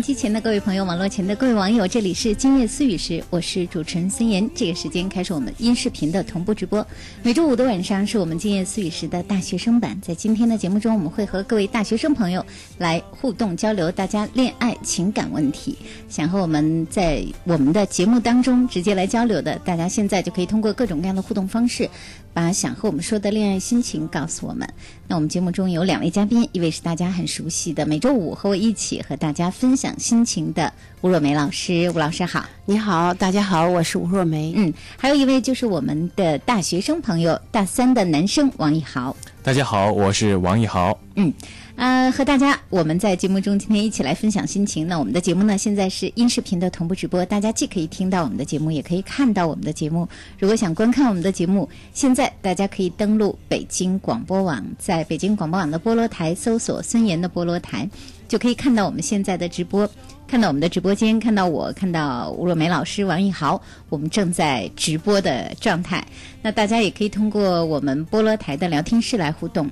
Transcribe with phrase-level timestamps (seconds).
[0.00, 4.48] 机前的各位朋友，网络前的各位网友，这里是今夜思雨时，我是主持人孙岩。
[4.54, 6.86] 这个时间开始我们音视频的同步直播，
[7.22, 10.00] 每周五的晚上是我们今夜思雨时的大学生版。
[10.00, 12.44] 在今天的节目中，我们会和各位大学生朋友
[12.78, 15.76] 来互动交流大家恋爱情感问题。
[16.08, 21.88] 想和我们在我们的节目当中直接来交流的，大家现在就可以通过各种各样的互动方式，
[22.32, 24.68] 把想和我们说的恋爱心情告诉我们。
[25.10, 31.90] 那我们节目中有两位嘉宾，一位是大家很熟悉的，每周五和我一起和大家分享心情的吴若梅老师。
[31.92, 34.52] 吴老师好，你好，大家好，我是吴若梅。
[34.54, 39.16] 嗯，还有一位就是我们的大学生朋友，大三的男生王一豪。
[39.42, 40.96] 大家好，我是王一豪。
[41.16, 41.34] 嗯，
[41.80, 44.86] 呃，和大家我们在节目中今天一起来分享心情。
[44.86, 50.06] 那我们的节目呢，现在是音视频的同步直播，大家既可以听到我们的节目，也可以看到我们的节目。
[50.38, 57.88] 如果想观看我们的节目，现在大家可以登录北京广播网，在北京广播网的菠萝台搜索孙岩的菠萝台，
[58.28, 59.88] 就可以看到我们现在的直播。
[60.28, 66.06] 看到我们的直播间，看到我，看到吴若梅老师、王一豪，我们正在直播的状态。
[66.42, 69.68] 那大家也可以通过我们菠萝台的聊天室来互动。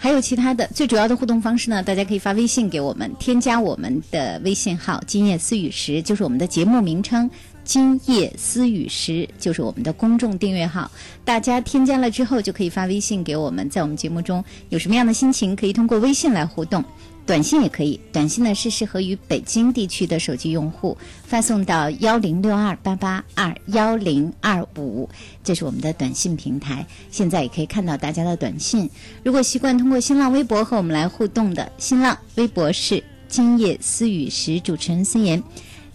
[0.00, 7.28] 还有其他的最主要的互动方式呢，大家可以发微信给我们，添加我们的微信号“今夜思雨时”，就是我们的节目名称。
[7.64, 10.90] 今夜思雨时”，就是我们的公众订阅号。
[11.24, 16.82] 大家添加了之后，就可以发微信给我们，在我们节目中有什么样的心情，可以通过微信来互动。
[17.28, 20.96] 短信也可以，短信呢是适合于北京地区的手机用户，
[21.26, 25.06] 发送到幺零六二八八二幺零二五，
[25.44, 26.86] 这是我们的短信平台。
[27.10, 28.88] 现在也可以看到大家的短信。
[29.22, 35.42] 如果习惯通过新浪微博和我们来互动的，新浪微博是今夜思雨时，主持人思妍。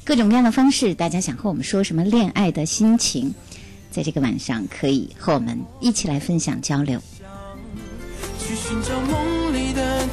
[0.03, 3.33] 各种各样的方式，大家想和我们说什么恋爱的心情，
[3.89, 7.01] 在这个晚上可以和我们一起来分享交流。
[8.37, 9.32] 去寻找梦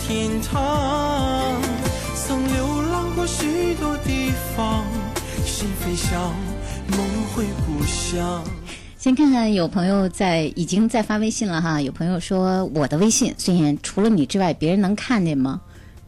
[0.06, 1.60] 天堂，
[2.14, 4.84] 曾流浪过许多地方，
[5.44, 6.34] 心飞翔，
[6.88, 6.98] 梦
[7.32, 8.42] 回故乡。
[8.98, 15.60] 先看看有朋友在已经在发微信了哈，有朋友说我的微信虽然除了你之外，别人能看见吗？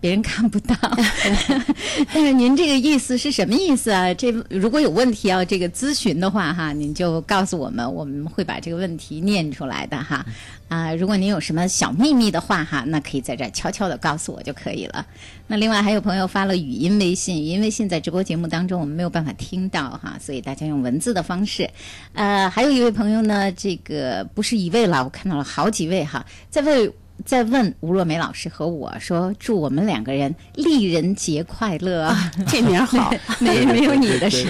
[0.03, 0.75] 别人看不到，
[2.13, 4.13] 但是您这个意思是什么意思啊？
[4.13, 10.27] 这如果有问题要这个咨询的话哈，您就告诉我们，我们会把这个问题念出来的哈。
[10.67, 15.07] 啊，如果您有什么小秘密的话哈，那可以在这儿悄悄的告诉我就可以了。
[15.47, 21.71] 那另外还有朋友发了语音微信，语音微信在直播节目当中我们没有办法听到哈，所以大家用文字的方式。
[22.15, 26.93] 呃，还有一位朋友呢，这个不是一位了，我看到了好几位哈，在为。
[27.25, 32.15] 在问吴若梅老师和我说：“祝我们两个人丽人节快乐。”
[32.49, 34.47] 这名好， 没没有你的事。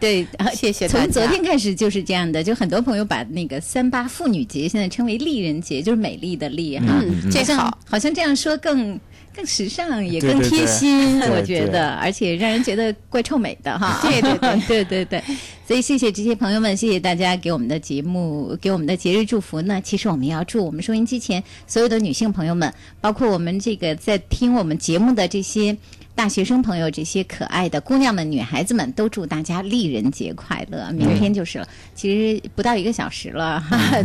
[0.00, 0.86] 对， 谢谢。
[0.86, 6.86] 从昨天开始就是这样的，就很多朋友把那个三八妇女节现在称为丽人节，就是美丽的丽哈。
[7.30, 8.98] 这好，好像这样说更。
[9.34, 14.00] 更时尚也更贴心，我觉得，而且让人觉得怪臭美的哈。
[14.02, 15.22] 对对对 对对对，
[15.66, 19.60] 所以谢谢这些朋友们，谢谢大家给我们的节目给我们的节日祝福。
[19.62, 25.76] 呢其实我们也要祝我们收音机前所有的女性朋友们，包括我们这个在听我们节目的这些
[26.14, 30.92] 大学生朋友，这些可爱的姑娘们、女孩子们，都祝大家丽人节快乐。
[30.92, 33.60] 明天就是了，其实不到一个小时了，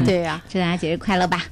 [0.06, 1.46] 对呀， 祝大家节日快乐吧。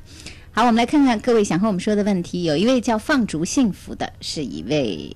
[0.57, 2.42] 好，我们来看看各位想和我们说的问题。
[2.42, 5.15] 有一位叫放逐幸福的，是一位，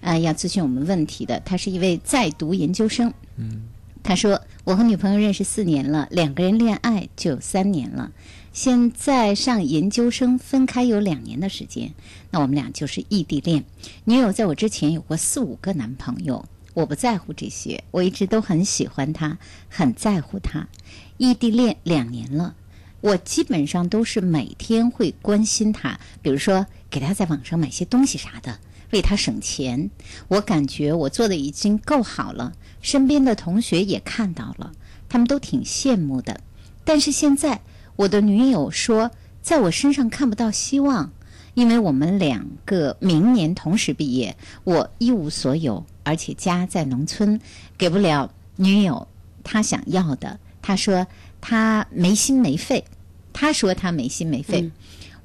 [0.00, 1.40] 呃，要咨询我们问题的。
[1.40, 3.12] 他是一位在读研究生。
[3.34, 3.62] 嗯，
[4.04, 8.12] 他说：“我和女朋友认识四年了，两个人恋爱就有三年了。
[8.52, 11.92] 现在上研究生，分开有两年的时间。
[12.30, 13.64] 那我们俩就是异地恋。
[14.04, 16.44] 女友在我之前有过四五个男朋友，
[16.74, 19.36] 我不在乎这些，我一直都很喜欢他，
[19.68, 20.68] 很在乎他。
[21.16, 22.54] 异地恋两年了。”
[23.00, 28.58] 我基本上都是每天会关心他，比如说给他在网上买些东西啥的，
[28.90, 29.90] 为他省钱。
[30.28, 32.52] 我感觉我做的已经够好了，
[32.82, 34.72] 身边的同学也看到了，
[35.08, 36.40] 他们都挺羡慕的。
[36.84, 37.62] 但是现在
[37.96, 39.10] 我的女友说，
[39.40, 41.10] 在我身上看不到希望，
[41.54, 47.40] 因为我们两个明年同时毕业，我一无所有，而且家在农村，
[47.78, 49.08] 给不了女友
[49.42, 50.38] 她想要的。
[50.60, 51.06] 他说。
[51.40, 52.84] 他没心没肺，
[53.32, 54.70] 他说他没心没肺。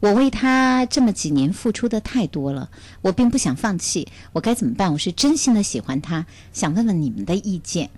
[0.02, 2.70] 我为他这么几年付出的太多了，
[3.02, 4.92] 我并不想放弃，我该怎么办？
[4.92, 7.90] 我是真心的喜欢他，想问问你们的意见。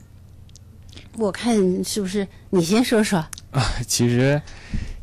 [1.18, 3.20] 我看是不是你先说说
[3.52, 3.62] 啊？
[3.88, 4.40] 其实，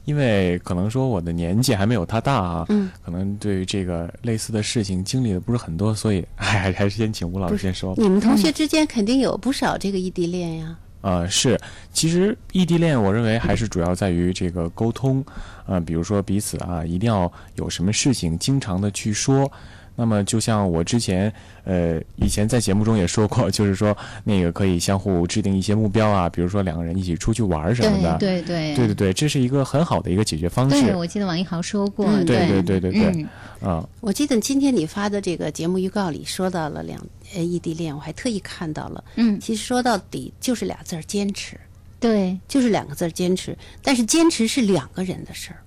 [0.05, 7.95] 因为可能说我的年纪还没有他大啊，嗯，可能对于这个类似的事情经历的不是很多，所以还还是先请吴老师先说。
[7.99, 10.79] 你们同学之间肯定有不少这个异地恋呀。
[11.05, 11.61] 呃，是，
[11.93, 15.23] 其实异地恋，我认为还是主要在于这个沟通，
[15.67, 19.53] 呃，比如说彼此啊，一定要有什么事情经常的去说。
[19.97, 21.33] 那么，就像我之前，
[21.65, 30.83] 呃，以前在节目中也说过，就是说，那个可以相互制定一些目标啊，比如说两个人一起出去玩什么的，对对对对对，这是一个很好的一个解决方式。
[30.83, 33.27] 对，我记得王一豪说过，对对对对对，
[33.61, 37.01] 啊，我记得今天你发的这个节目预告里说到了两
[37.35, 41.57] 呃异地恋，我还特意看到了，嗯，其实说到底就是俩字儿坚持，
[42.01, 45.59] 对，就是两个字儿坚持，但是坚持是两个人的事儿。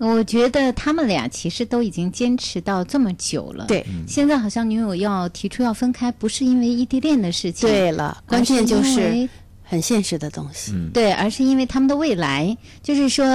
[0.00, 3.66] 我觉得他们俩其实都已经坚持到这么久了。
[3.66, 7.68] 对，现在好像女友要提出要分开，不是因为异地恋的事情。
[7.68, 9.28] 对了，关键就是
[9.62, 10.72] 很现实的东西。
[10.92, 13.26] 对，而是因为他们的未来，就是说，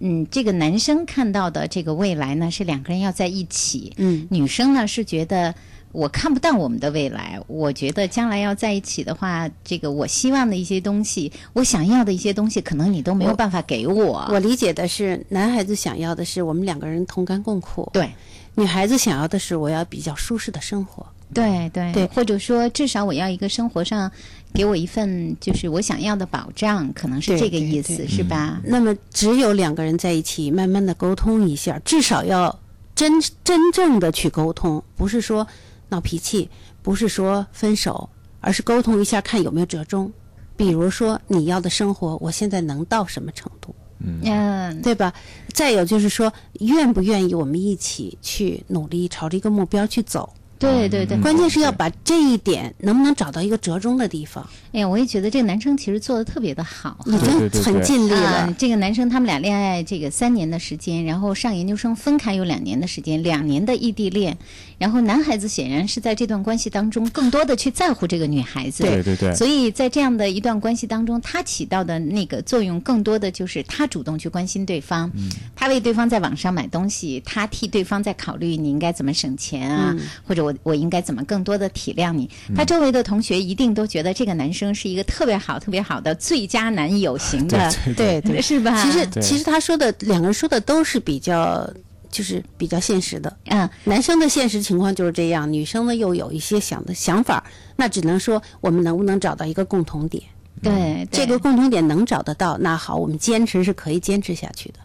[0.00, 3.92] 嗯，这个男生看到的这个未来呢，是两个人要在一起。
[3.98, 5.54] 嗯，女生呢是觉得。
[5.94, 14.26] 我看不到我们的未来，我觉得将来要在一起的话，这个我希望的一些东西，我想要的一些东西，可能你都没有办法给我。
[14.28, 18.08] 我理解的是，男孩子想要的是我们两个人同甘共苦，对；
[18.56, 24.10] 女孩子想要的是我要比较舒适的生活，对对对，或者说至少我要一个生活上
[24.52, 28.60] 给我一份就是我想要的保障，可能是这个意思，是吧？
[28.64, 32.58] 那么只有两个人在一起，慢慢的沟通一下，至少要
[32.96, 35.46] 真真正的去沟通，不是说。
[35.88, 36.48] 闹脾气
[36.82, 38.08] 不是说分手，
[38.40, 40.12] 而是沟通一下，看有没有折中。
[40.56, 43.74] 比如说你要的生活，我现在能到什么程度？
[43.98, 45.12] 嗯，对吧？
[45.52, 50.32] 再有就是说，愿不愿意我们一起去努力，朝着一个目标去走？
[50.64, 54.44] 对对对，关键是要把这一点能不能找到一个折中的地方。
[54.72, 58.52] 哎呀，我也觉得这个男生其实做的特别的好，已经很尽力了。
[58.58, 64.36] 这个男生他们俩恋爱这个三年的时间，然后上研究生分开有两年的时间，两年的异地恋。
[64.76, 69.32] 然后男孩子显然是在这段关系当中更多的去在乎这个女孩子，对对对。
[69.34, 75.10] 所以在这样的一段关系当中，他起到的那个作用更多的就是他主动去关心对方，
[75.54, 79.94] 他为对方在网上买东西，他替对方在考虑你应该怎么省钱啊，
[80.26, 82.28] 或者我我应该怎么更多的体谅你。
[82.54, 88.82] 他周围的同学一定都觉得这个男生是一个特别好、特别好的最佳男友型的，对对，是吧？
[88.82, 91.68] 其实其实他说的两个人说的都是比较。
[92.10, 97.42] 就是比较现实的，嗯，男生的现实情况就是这样，女生呢又有一些想的想法，
[97.74, 100.22] 那只能说我们能不能找到一个共同点？
[100.62, 104.78] 对，这个共同点能找得到，那好，我们坚持是可以坚持下去的。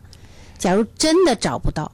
[0.57, 1.91] 假如真的找不到，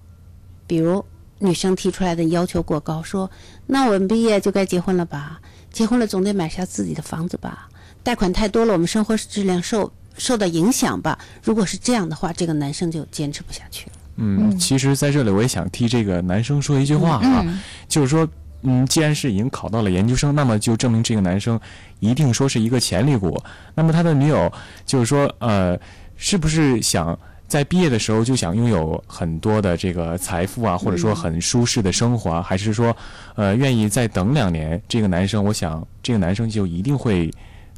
[0.66, 1.04] 比如
[1.40, 3.30] 女生提出来的要求过高，说
[3.68, 5.40] 那我们毕业就该结婚了吧？
[5.72, 7.68] 结婚了总得买下自己的房子吧？
[8.04, 11.20] 贷款太多了，我们生活质量受受到影响吧？
[11.44, 13.92] 如果是这样的话，这个男生就坚持不下去了。
[14.18, 17.46] 嗯，其实在这里我也想替这个男生说一句话啊，
[17.90, 18.26] 就是说，
[18.62, 21.60] 嗯，既然是已经考到了研究生，那么就证明这个男生
[22.00, 23.38] 一定说是一个潜力股。
[23.74, 24.50] 那么他的女友
[24.86, 25.78] 就是说，呃，
[26.16, 32.96] 是不是想在毕业的时候就想拥有很多的这个财富啊，或者说很舒适的生活，还是说，
[33.36, 34.82] 呃，愿意再等两年？
[34.88, 37.32] 这个男生，我想这个男生就一定会。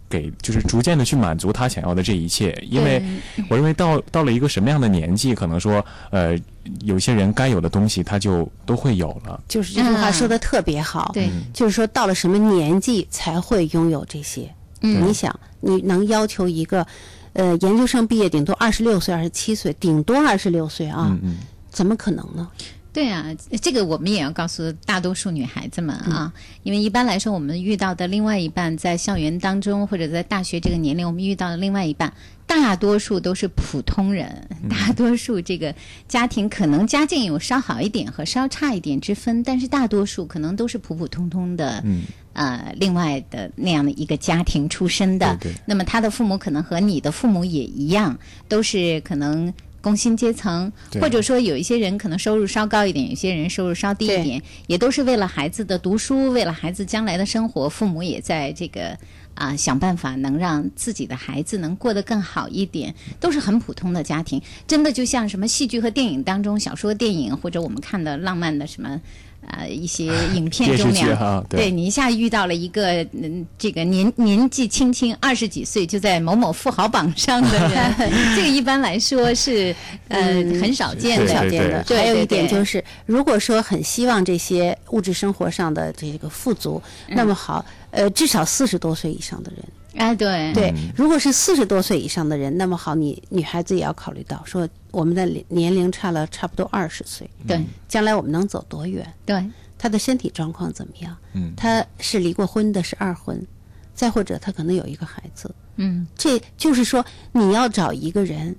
[0.10, 3.04] 给就是逐渐的去满足他想要的这一切，因为
[3.50, 6.34] 我认为到到了一个什么样的年纪，可能说呃，
[6.84, 9.44] 有些人该有的东西他就都会有了。
[9.50, 14.50] 就是这句话说的特别好，对，就是说到了什么年纪才会拥有这些？
[14.80, 16.88] 嗯，你想你能要求一个
[17.38, 21.16] 呃研究生毕业顶多二十六岁、二十七岁，顶多二十六岁啊，
[21.70, 22.50] 怎么可能呢？
[22.92, 23.28] 对啊，
[23.62, 32.12] 这个我们也要告诉大多数女孩子们啊，因为一般来说，我们遇到的另外一半在校园当中或者在大学这个年龄，我们遇到的另外一半，
[32.48, 35.76] 大多数都是普通人， 大多数这个
[36.08, 41.84] 家庭可能家境有稍好一点和稍差一点之分，但是大多数可能都是普普通通的，
[42.38, 45.38] 呃，另外的那样的一个家庭出身的。
[45.66, 48.18] 那么他的父母可能和你的父母也一样，
[48.48, 49.54] 都是可能。
[49.80, 58.98] 工薪阶层，或者说有一些人可能收入稍高一点，有些人收入稍低一点，也都是为了孩子的读书，为了孩子将来的生活，父母也在这个
[59.34, 69.00] 啊想办法能让自己的孩子能过得更好一点，都是很普通的家庭，真的就像什么戏剧和电影当中，小说、电影或者我们看的浪漫的什么。
[69.48, 77.94] 呃，一些影片中呀，对你一下遇到了一个嗯，这个年年纪轻轻二十几岁就在某某富豪榜上的人，
[78.36, 79.76] 这个一般来说是
[80.10, 80.20] 呃
[80.62, 81.28] 很少见的。
[81.28, 81.84] 少见的。
[81.88, 89.64] 还有一点就是，如果说很希望这些物质生活上的这个富足，那么好，呃，至少四十多岁以上的人。
[89.98, 99.12] 啊，对对，如果是四十多岁以上的人，那么好，你女孩子也要考虑到，说我们的年龄差了差不多二十岁，对，将来我们能走多远？
[99.26, 99.44] 对，
[99.78, 101.16] 她的身体状况怎么样？
[101.34, 103.46] 嗯，他是离过婚的，是二婚，
[103.94, 108.56] 再或者她可能有一个孩子，嗯，这就是说你要找一个人。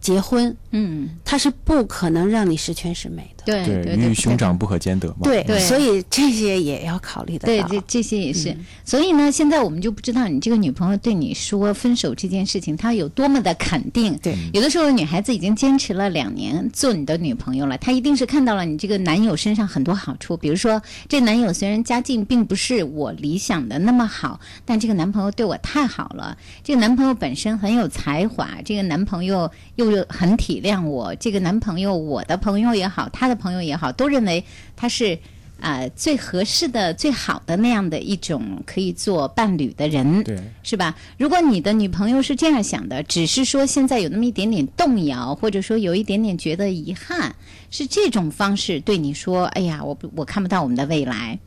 [0.00, 8.54] 结婚，嗯，他是不可能让你十全十美的，对对，与熊掌不可兼得嘛，对对，所以这些也要考虑的，对，这这些也是。
[8.84, 14.18] 所以呢，现在我们就不知道你这个女朋友对你说分手这件事情，她有多么的肯定。
[14.22, 29.92] 对，有的时候女孩子已经坚持了两年做你的女朋友了，她一定是看到了你这个男友身上很多好处，比如说这男友虽然家境并不是我理想的那么好，但这个男朋友对我太好了，这个男朋友本身很有才华，这个男朋友又。
[29.92, 34.44] 就很体谅我这个男朋友，我的朋友也好，他的朋友也好，都认为
[34.76, 35.18] 他是
[35.60, 40.94] 啊最合适的、最好的那样的一种可以做伴侣的人，对，是吧？
[41.18, 47.34] 如果你的女朋友是这样想的，只是说现在有那么一点点动摇，或者说有一点点觉得遗憾，
[47.70, 51.38] 是这种方式对你说：“哎呀，我我看不到我们的未来。”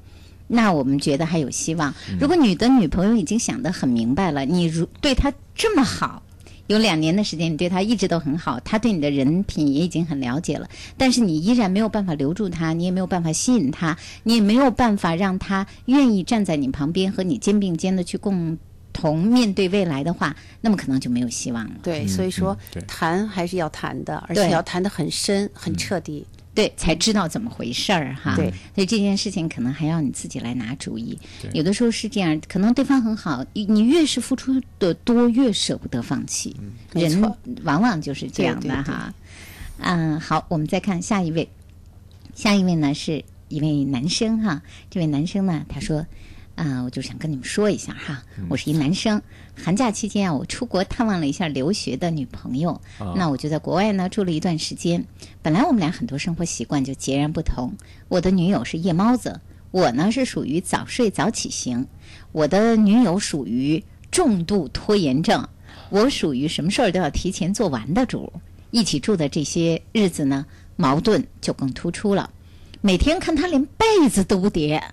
[0.48, 1.92] 那我们觉得还有希望。
[2.20, 6.22] 如果你的女朋友已经想得很明白了，你如对她这么好。
[6.68, 10.68] 有两年的时间，你对他一直都很好，他对你的人品也已经很了解了，
[10.98, 18.58] 但是你依然没有办法留住他，你也没有办法吸引他，你也没有办法让他愿意站在你旁边和你肩并肩的去共
[18.92, 21.76] 同面对未来的话，那么可能就没有希望了。
[21.84, 22.58] 对，所以说
[22.88, 26.26] 谈还是要谈的，而且要谈得很深、很彻底。
[26.56, 28.36] 对，才知道怎么回事儿哈。
[28.36, 31.52] 对，所以这件事情可能还要你自己来拿主意对。
[31.54, 36.56] 有的时候是这样，可能对方很好，你你越是付出的多，越舍不得放弃。
[36.94, 37.22] 人
[37.64, 39.14] 往往就是这样的哈。
[39.80, 41.48] 嗯，好，我们再看下一位，
[42.34, 44.62] 下一位呢是一位男生哈。
[44.90, 46.06] 这位男生呢，他说。
[46.56, 49.22] 啊、我就想跟你们说一下哈，我是一男生。
[49.56, 52.80] 寒假期间啊，我出国探望了一下留学的女朋友，
[53.16, 55.06] 那我就在国外呢住了一段时间。
[55.42, 57.74] 本来我们俩很多生活习惯就截然不同。
[58.08, 59.40] 我的女友是夜猫子，
[59.72, 61.86] 我呢是属于早睡早起型。
[62.32, 65.48] 我的女友属于重度拖延症，
[65.90, 68.32] 我属于什么事儿都要提前做完的主。
[68.72, 70.46] 一起住的这些日子呢，
[70.78, 72.30] 矛盾就更突出了。
[72.82, 74.84] 每天看她连被子都不叠，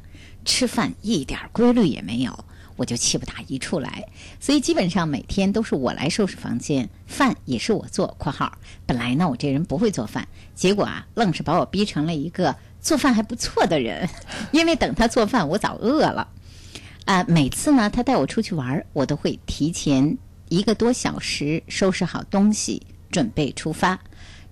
[0.45, 2.45] 吃饭一点规律也没有，
[2.77, 4.07] 我就气不打一处来。
[4.41, 14.09] 所以基本上每天都是我来收拾房间，饭也是我做（括号本来呢我这人不会做饭，结果啊愣是把我逼成了一个做饭还不错的人，
[14.53, 16.29] 因为等他做饭我早饿了。
[17.05, 20.17] 啊、每次呢他带我出去玩，我都会提前
[20.49, 23.99] 一个多小时收拾好东西，准备出发。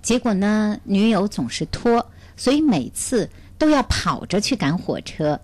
[0.03, 5.41] 结果呢，女友总是拖，所以每次都要跑着去赶火车。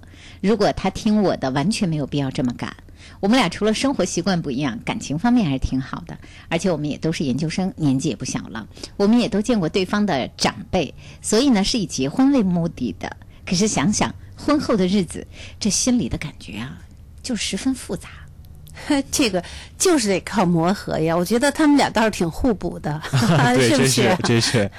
[0.46, 2.72] 如果他听我的，完全没有必要这么赶。
[3.18, 6.16] 我们俩除了生活习惯不一样，感情方面还是挺好的，
[6.48, 8.64] 而且我们也都是研究生，年纪也不小了，
[8.96, 13.16] 我们也都见过对方的长辈，所以呢是以结婚为目的的。
[13.44, 15.26] 可是想想婚后的日子，
[15.58, 16.78] 这心里的感觉啊，
[17.22, 18.08] 就十分复杂。
[19.10, 19.42] 这个
[19.78, 21.16] 就是得靠磨合呀。
[21.16, 23.00] 我觉得他们俩倒是挺互补的，
[23.56, 24.70] 对，是不真是真是，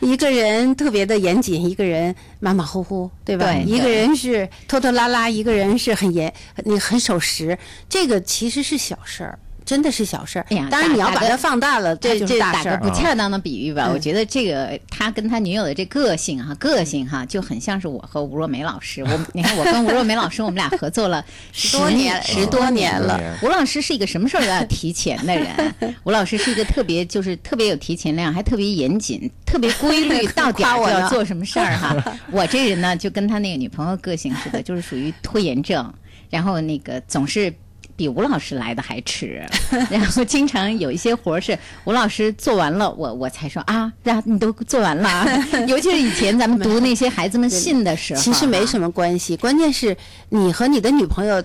[0.00, 3.44] 一个人特别的严谨，一个人马马虎虎，对吧？
[3.44, 6.32] 对一个人是拖拖拉拉，一个人是很严，
[6.64, 7.58] 你很守时。
[7.88, 9.38] 这个其实是小事儿，
[9.70, 10.46] 真的是小事儿。
[10.48, 12.80] 哎呀当然你要把它放大了，这就是这打个大事儿。
[12.80, 19.04] 不恰当的比喻吧，嗯我觉得这个他跟他女友的这个性哈，个性哈，就很像是我和吴若梅老师。
[19.04, 21.24] 我 你看，我跟吴若梅老师，我们俩合作了
[21.54, 23.38] 十多年十多年了。
[23.44, 31.96] 吴老师是一个什么事儿都要提前的人， 吴老师是一个特别就是特别有提前量，还特别严谨、特别规律，到点儿就要做什么事儿哈。
[32.32, 35.94] 我这人呢，就跟他那个女朋友个性似的，就是属于拖延症，
[36.28, 37.54] 然后那个总是。
[38.00, 39.44] 比吴老师来的还迟，
[39.90, 45.26] 然后经常有一些活儿是吴老师做完了，我我才说啊，呀，你都做完了啊。
[45.68, 48.64] 尤其是以前咱们读那些孩子们信的时候，其实没。
[48.70, 49.96] 什么关系，关键是
[50.28, 51.42] 你和你的女朋友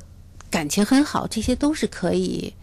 [0.52, 2.54] 感情很好，这些都是可以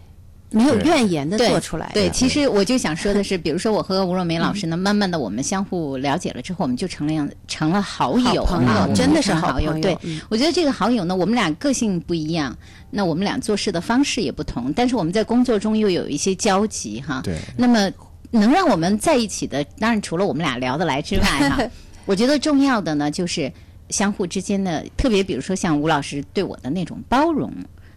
[0.53, 1.95] 没有怨言的做出来的。
[1.95, 9.97] 对，其实我就想说的是， 比如说我和吴若梅老师呢，慢慢的我们相互了解了之后，我们就成了样成了好友好朋友真的是好友对。
[10.03, 12.57] 嗯，我觉得这个好友呢，我们俩个性不一样，
[12.91, 17.21] 那我们俩做事的方式也不同，但是我们在工作中又有一些交集哈。
[17.25, 17.37] 对。
[17.57, 17.91] 那么
[18.31, 21.63] 能让我们在一起的，当然除了我们俩聊得来之外哈，
[22.07, 23.53] 我觉得重要的呢就是
[23.91, 27.53] 相互之间的，特别比如说像吴老师对我的那种包容。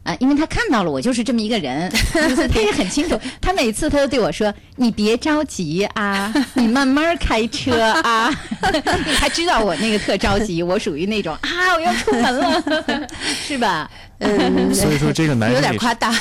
[0.05, 3.19] 啊，因为他看到了我就是这么一个人， 就是他也很清楚。
[3.41, 8.31] 他每次他都对我说：“你别着急啊，你慢慢开车啊。
[9.17, 12.63] ”他知道我那个特着急，我属于那种啊，我要出门了，
[13.47, 13.89] 是吧？
[14.19, 16.13] 嗯，所以说这个男有生有点夸大。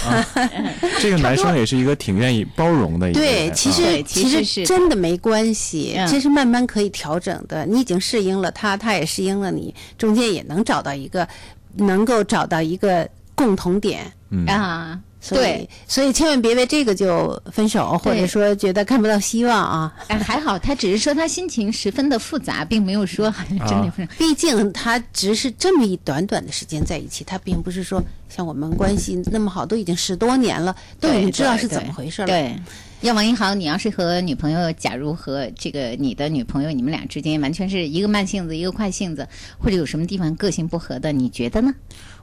[0.99, 3.55] 这个男生也是一个挺愿意包容的一个对，人。
[3.55, 7.66] 其实、啊对其其实是实真的没关系，嗯这是慢慢可以调整的。
[7.66, 11.29] 你已经适应了他，他也适应了你，中间也能找到一个，
[11.77, 14.12] 能够找到一个共同点。
[14.31, 19.94] 嗯啊，所以对，，所以千万别为这个就分手，或者说觉得看不到希望啊。
[20.09, 24.12] 哎，还好，他只是说他心情十分的复杂，并没有说好像 真的分手。
[24.12, 24.16] 啊。
[24.18, 32.27] 毕竟他只是这么一短短的时间在一起，他并不是说像我们关系那么好，都已经十多年了，都已经知道是怎么回事了。
[32.27, 32.59] 对，
[33.05, 41.71] 要王一豪，你要是和女朋友，假如和这个你的女朋友，你们俩之间完全是一个慢性子，一个快性子，或者有什么地方个性不合的，你觉得呢？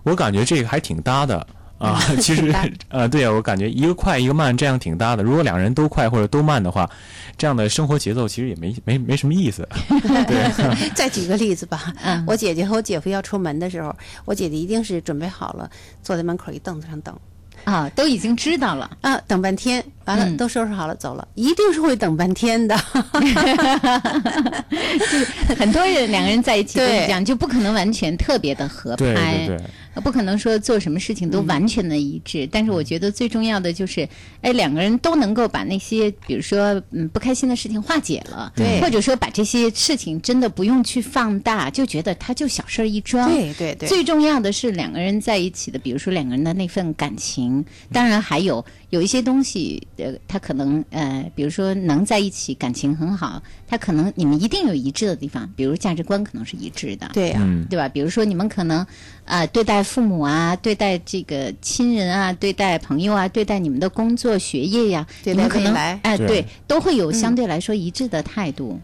[0.02, 1.46] 我感觉这个还挺搭的
[1.78, 2.02] 啊。
[2.20, 2.52] 其实
[2.89, 5.22] 呃，对啊，我感觉一个快一个慢，这样挺搭的。
[5.22, 6.89] 如果两人都快或者都慢的话，
[7.38, 9.70] 这样的生活节奏其实也没没没什么意思。
[10.28, 15.70] 对， 再举个例子吧，嗯我姐姐和我姐夫要出门的时候，我姐姐一定是准备好了，
[16.02, 17.15] 坐在门口一凳子上等
[17.65, 18.98] 啊，都已经知道了。
[19.02, 22.76] 啊，等半天，完了、嗯都收拾好了走了，一定是会等半天的。
[25.12, 29.46] 就很多人两个人在一起都是对这样，就不可能完全特别的合拍。
[29.46, 29.62] 对对。
[30.02, 32.48] 不可能说做什么事情都完全的一致。
[32.50, 34.08] 但是我觉得最重要的就是，
[34.40, 43.30] 哎，两个人都能够把那些比如说嗯不开心的事情化解了，对或者说把这些事情真的不用去放大，就觉得它就小事儿一桩。
[43.30, 57.89] 对对对最重要的是两个人在一起的，比如说两个人的那份感情，当然还有有一些东西，呃，他可能呃，比如说能在一起，感情很好，他可能你们一定有一致的地方，比如价值观可能是一致的，对呀、嗯，对吧？
[57.89, 58.80] 比如说你们可能
[59.25, 68.77] 啊、呃对待父母啊，对待这个亲人啊，对待朋友啊，对待你们的工作学业呀、对你们可能哎、对对，都会有相对来说一致的态度。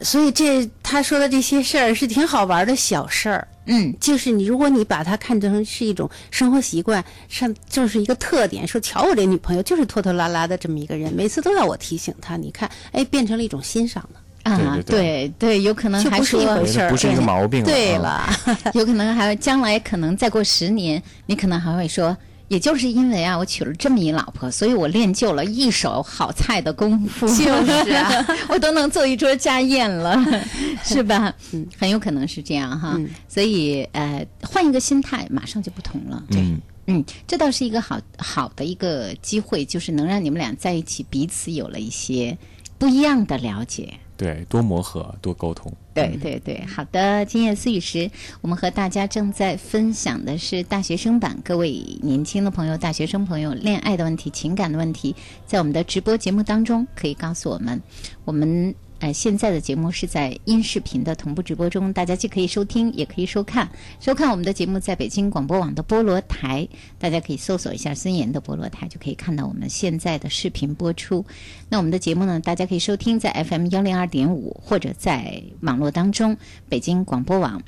[0.00, 3.48] 所以这他说的这些事儿是挺好玩的小事儿。
[3.66, 8.66] 嗯，就是你，如果你把它看成是一种生活习惯，上就是一个特点。
[8.68, 12.36] 说，瞧我这女朋友就是拖拖拉拉的这么一个人，每次都要我提醒她。
[12.36, 14.20] 你看，哎，变成了一种欣赏了。
[14.42, 17.66] 啊，对对对对，有可能还是一说回事儿不是一个毛病了。
[17.66, 22.14] 对啊了， 有可能还将来可能再过十年，你可能还会说，
[22.48, 30.16] 也就是因为啊，我娶了这么一老婆，所以我练就了一手好菜的功夫，就是啊， 我都能做一桌家宴了，
[30.84, 31.34] 是吧？
[31.52, 32.94] 嗯很有可能是这样哈。
[32.96, 36.22] 嗯所以呃，换一个心态，马上就不同了。
[36.30, 42.36] 嗯，嗯，这倒是一个好好的一个机会，就是能让你们俩在一起，彼此有了一些
[42.78, 43.94] 不一样的了解。
[44.16, 45.72] 对，多磨合，多沟通。
[45.92, 47.24] 对对对，好的。
[47.24, 51.70] 今夜思雨时，我们和大家正在分享的是大学生版，各位
[52.02, 55.14] 年轻的朋友、大学生朋友，恋爱的问题、情感的问题，
[55.46, 57.80] 在我们的直播节目当中可以告诉我们。
[58.24, 63.68] 我们呃现在的节目是在音视频的同步直播中，大家既可以收听，也可以收看。
[64.00, 66.66] 收看我们的节目在北京广播网的菠萝台，
[66.98, 71.24] 大家可以搜索一下孙岩的菠萝台，就可以看到我们现在的视频播出。
[71.68, 76.36] 那我们的节目呢，大家可以收听在 FM 幺零二点五，或者在网络当中
[76.68, 77.62] 北京广播网。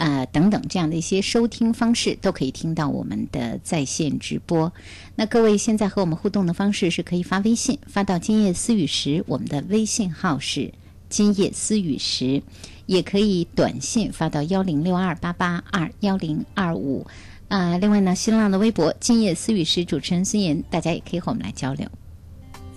[0.00, 4.72] 啊、等等这样的一些收听方式都可以听到我们的在线直播。
[5.14, 10.72] 那各位现在和我们互动的方式是可以发微信发到“今夜思雨时”，我们的微信号是
[11.10, 12.42] “今夜思雨时”，
[12.86, 17.06] 也可以短信发到幺零六二八八二幺零二五。
[17.48, 21.86] 啊，另外呢，新浪的微博“今夜思雨时”主持人孙岩，大家也可以和我们来交流。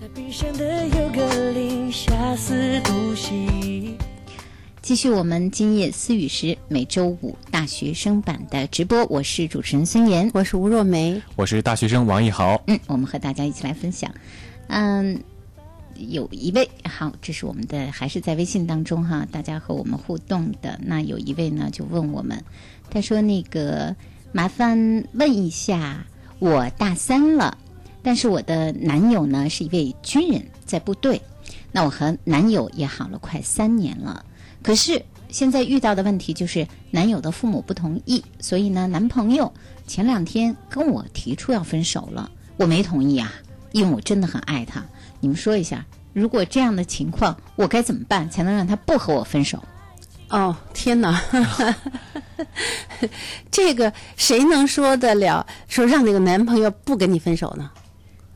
[0.02, 3.96] 在冰箱的有个零下四度 C。
[4.84, 11.22] 继续我们今夜思雨时每周五大学生版的直播，我是主持人孙岩，我是吴若梅。
[11.38, 12.62] 我是大学生王一豪。
[12.68, 14.14] 嗯，我们和大家一起来分享。
[14.68, 15.18] 嗯，
[15.96, 20.78] 有一位好，这是我们的还是在微信当中哈，大家和我们互动的。
[20.84, 22.44] 那有一位呢就问我们，
[22.90, 23.96] 他说那个
[24.34, 26.06] 麻烦问一下，
[26.40, 27.58] 我大三了，
[28.02, 31.22] 但是我的男友呢是一位军人，在部队。
[31.72, 34.24] 那我和男友也好了快三年了，
[34.64, 39.54] 可是现在遇到的问题就是男友的父母不同意，所以呢，男朋友
[39.86, 43.32] 前两天跟我提出要分手了，我没同意啊，
[43.72, 44.84] 因为我真的很爱他。
[45.20, 49.64] 你们说一下，如果这样的情况，我该怎么办才能让他不和我分手？
[50.30, 51.22] 哦，天哪！
[53.52, 55.46] 这个谁能说得了？
[55.68, 57.70] 说让那个男朋友不跟你分手呢？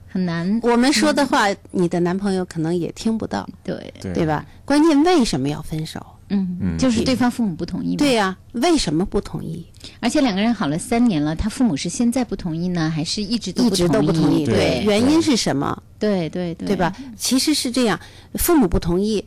[0.09, 4.45] 很难，我们说的话，你的男朋友可能也听不到，对对对吧？
[4.63, 6.05] 关键为什么要分手？
[6.29, 7.97] 嗯，嗯就是对方父母不同意嘛。
[7.97, 9.65] 对呀、为什么不同意？
[9.99, 15.81] 而且两个人好了三年了，他父母是现在不同意呢，还是一直都一直都不同意，对原因是什么？
[15.99, 16.93] 对对对，对吧？？
[17.17, 17.99] 其实是这样，
[18.35, 19.23] 父母不同意，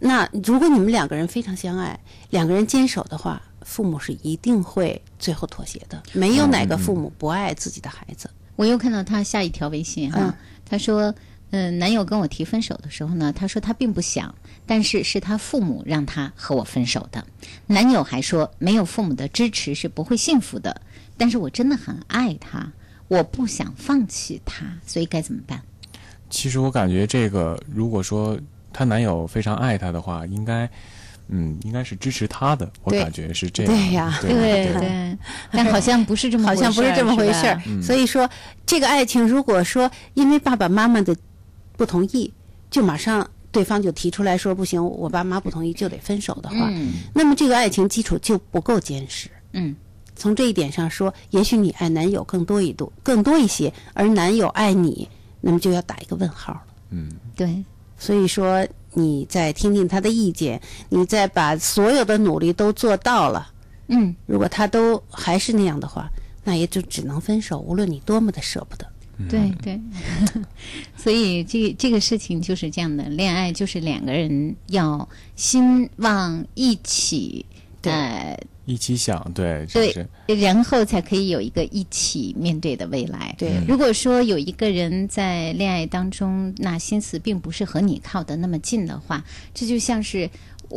[0.00, 1.98] 那如果你们两个人非常相爱，
[2.30, 6.02] 两个人坚守的话，父母是一定会最后妥协的。
[6.12, 8.28] 没有哪个父母不爱自己的孩子。
[8.56, 10.34] 我又看到他下一条微信哈，嗯
[10.68, 11.14] 他说，
[11.50, 14.34] 嗯、男友跟我提分手的时候呢，他说他并不想，
[14.66, 17.24] 但是是他父母让他和我分手的。
[17.66, 20.80] 男友还说，没有父母的支持是不会幸福的，
[21.16, 22.72] 但是我真的很爱他，
[23.08, 25.60] 我不想放弃他，所以该怎么办？
[26.28, 28.38] 其实我感觉这个，如果说
[28.72, 30.70] 她男友非常爱她的话，应该，
[31.26, 32.70] 嗯，应该是支持她的。
[32.84, 33.74] 我感觉是这样。
[33.74, 35.18] 对呀对对对对，
[35.50, 37.60] 但好像不是这么好像不是这么回事儿。
[37.82, 38.30] 所以说，
[38.64, 41.16] 这个爱情如果说因为爸爸妈妈的
[41.80, 42.30] 不同意，
[42.70, 49.30] 就马上对方就提出来说不行，我爸妈不同意就得分手的话，嗯那么这个爱情基础就不够坚实。
[49.54, 49.74] 嗯，
[50.14, 55.08] 从这一点上说，也许你爱男友更多一度更多一些，而男友爱你，
[55.40, 56.62] 那么就要打一个问号了。
[56.90, 57.64] 嗯，对，
[57.96, 58.62] 所以说，
[58.92, 63.50] 你再听听他的意见，你再把所有的努力都做到了，
[63.88, 66.10] 嗯，如果他都还是那样的话，
[66.44, 68.86] 那也就只能分手，无论你多么的舍不得。
[69.28, 69.80] 对对，
[70.96, 77.44] 所以这这个事情就是这样的，恋爱就是两个人要心往一起，
[77.82, 80.06] 呃，一起想，对，对是？，
[80.40, 83.34] 然后才可以有一个一起面对的未来。
[83.38, 90.30] 对如果说有一个人在恋爱当中，那心思并不是和你靠得那么近的话，这就像是。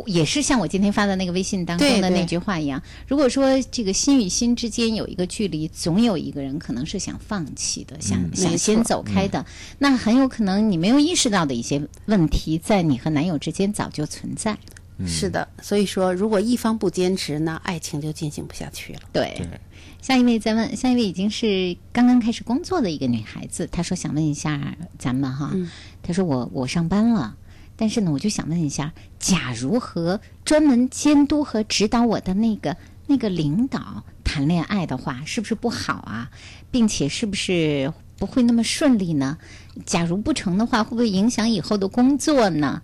[0.06, 9.44] 也是像我今天发的那个微信当中的那句话一样，如果说这个心与心之间有一个距离，总有一个人可能是想放弃的，想、想先走开的，
[9.78, 14.58] 那很有可能你没有意识到的一些问题，在你和男友之间早就存在。
[15.04, 19.00] 是的，所以说如果一方不坚持，那爱情就进行不下去了。
[19.12, 19.60] 对，对，
[20.00, 25.52] 下一位再问，下一位已经是刚刚开始工作的一个女孩子，她说想问一下咱们哈，
[26.00, 27.36] 她说我我上班了，
[27.76, 36.30] 但是呢，我就想问一下，假如和专门监督和指导我的那个那个领导谈恋爱的话，是不是不好啊？
[36.70, 39.38] 并且是不是不会那么顺利呢？
[39.84, 42.82] 假如不成的话，会不会影响以后的工作呢？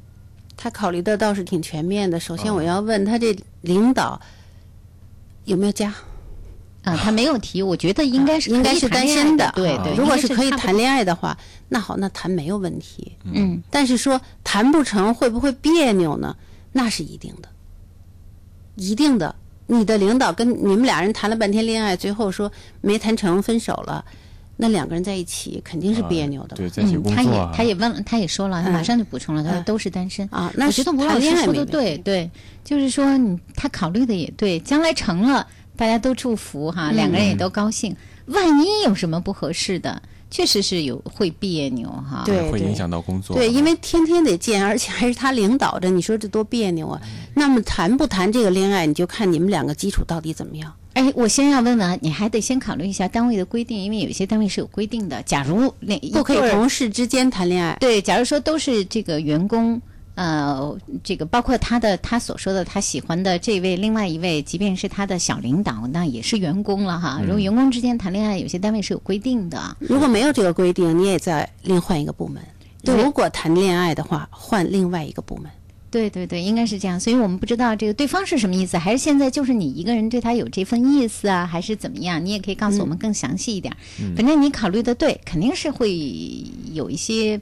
[0.57, 2.21] 他考虑的倒是挺全面的。
[2.21, 4.21] 首先，我要问他这领导
[5.45, 5.95] 有没有家？
[6.83, 9.95] 啊，他没有提，我觉得应该是应该是单身的，对对。
[9.97, 11.37] 如果是可以谈恋爱的话，
[11.69, 13.13] 那好，那谈没有问题。
[13.25, 16.35] 嗯，但是说谈不成会不会别扭呢？
[16.73, 17.49] 那是一定的，
[18.77, 19.35] 一定的。
[19.67, 24.05] 你的领导跟你们俩人谈了半天恋爱，最后说没谈成，分手了，
[24.57, 26.57] 那两个人在一起肯定是别扭的嘛。
[26.57, 32.29] 对，在一起嗯，他也工作啊，他也问了，他也说了，他马嗯上就补充了，他说嗯都是单身啊那我觉得吴老师谈恋爱说的对对，
[32.65, 35.47] 就是说你他考虑的也对，将来成了，
[35.81, 37.97] 大家都祝福哈，两个人也都高兴。
[38.27, 42.23] 万一有什么不合适的，确实是有会别扭哈。
[42.27, 43.35] 对会影响到工作。
[43.35, 47.01] 对，因为天天得见，而且还是他领导着，你说这多别扭啊！
[47.33, 50.71] 那么谈不谈这个恋爱，你就看你们两个基础到底怎么样。
[50.93, 55.23] 哎，我先要问问，你还得先考虑一下单位的规定，因为有些单位是有规定的。
[55.23, 57.75] 假如那不可以同事之间谈恋爱。
[57.81, 59.81] 对，假如说都是这个员工，
[60.15, 67.21] 呃，这个包括他的他所说的他喜欢的这位，另外一位，即便是他的小领导，那也是员工了哈。
[67.23, 69.77] 如果员工之间谈恋爱，有些单位是有规定的。
[69.79, 72.43] 如果没有这个规定，你也在另换一个部门。
[72.83, 75.51] 对如果谈恋爱的话，换另外一个部门。
[75.91, 77.01] 对对对，应该是这样。
[77.01, 82.25] 所以我们不知道这个对方是什么意思，还是现在就是你一个人对他有这份意思啊，还是怎么样？
[82.25, 83.77] 你也可以告诉我们更详细一点。
[84.17, 85.93] 反正你考虑的对，肯定是会
[86.73, 87.41] 有一些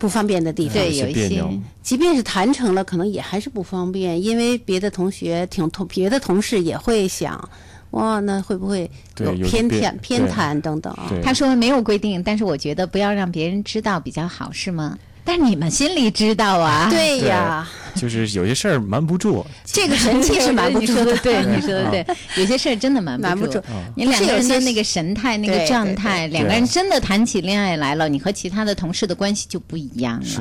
[0.00, 0.74] 不方便的地方。
[0.74, 1.44] 对有一些
[1.82, 7.48] 即便是谈成了，可能也还是不方便，因为别的同学挺同别的同事也会想，
[7.90, 11.12] 哇，那会不会有偏袒、偏袒等等啊？
[11.22, 14.98] 他说没有规定，但是我觉得不要让别人知道比较好，是吗？
[15.24, 16.88] 但你们心里知道啊。
[16.90, 19.44] 对呀，就是有些事儿瞒不住。
[19.64, 21.04] 这个神器是瞒不住的。
[21.04, 22.06] 你说的对，你说的对，
[22.36, 23.62] 有些事儿真的瞒瞒不住住。
[23.94, 30.40] 你两个人的那个神态、那个状态，两个人真的谈起恋爱来了，你和其他的同事的关系就不一样了，是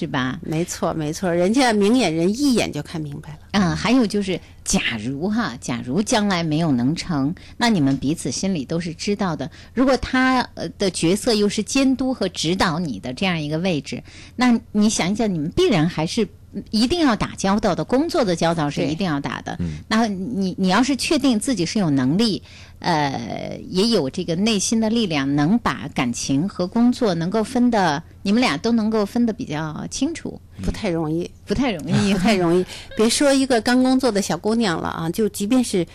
[0.00, 0.38] 是吧？
[0.42, 3.38] 没错，没错，人家明眼人一眼就看明白了。
[3.52, 9.50] 嗯，还有就是，假如哈，假如将来没有能成，那你们彼此心里都是知道的。
[9.74, 14.02] 如果他呃的角色又是监督和指导你的这样一个位置，
[14.36, 16.28] 那你想一想，你们必然还是
[16.70, 19.58] 一定要打交道的，工作的交道是一定要打的。
[19.88, 22.42] 那你你要是确定自己是有能力，
[22.80, 32.64] 呃，也有这个内心的力量，能把感情和工作能够分的，你们俩都能够分得比较清楚，不太容易，不太容易， 不太容易。
[32.96, 35.86] 别说一个刚工作的小姑娘了啊，就即便是，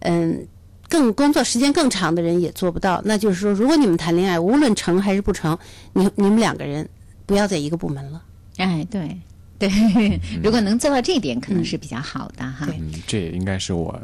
[0.00, 0.46] 嗯，
[0.88, 3.00] 更工作时间更长的人也做不到。
[3.04, 5.58] 那就是说，如果你们谈恋爱，无论成还是不成，
[5.94, 6.88] 你你们两个人
[7.26, 8.22] 不要在一个部门了。
[8.58, 9.18] 哎，对
[9.58, 9.70] 对，
[10.42, 12.66] 如果能做到这一点，可能是比较好的哈。
[12.66, 13.98] 对嗯，这也应该是我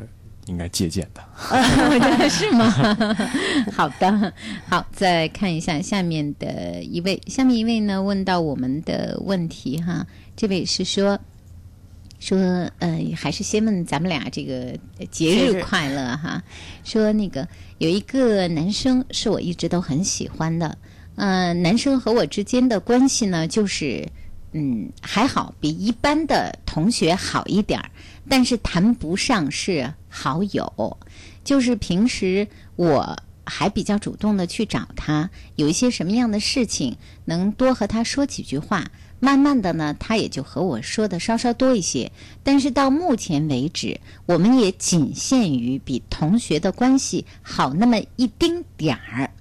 [0.50, 1.22] 应该借鉴的。
[2.28, 2.68] 是吗？
[3.72, 4.32] 好的，
[4.68, 11.18] 好，再看一下下面的一位，下面一位呢问到我们的问题哈，这位是说。
[12.22, 12.36] 说，
[12.80, 14.76] 呃，还是先问咱们俩这个
[15.10, 16.42] 节日快乐哈。
[16.84, 20.76] 说那个有一个男生是我一直都很喜欢的，
[21.16, 24.06] 呃，男生和我之间的关系呢，就是
[24.52, 27.88] 嗯还好，比一般的同学好一点儿，
[28.28, 30.98] 但是谈不上是好友，
[31.42, 32.46] 就是平时
[32.76, 33.16] 我。
[33.46, 42.12] 还比较主动的去找他，有一些什么样的事情能多和他说几句话，慢慢的呢，他也就和我说的稍稍多一些。
[42.44, 49.32] 但是到目前为止，我们也仅限于比同学的关系好那么一丁点儿。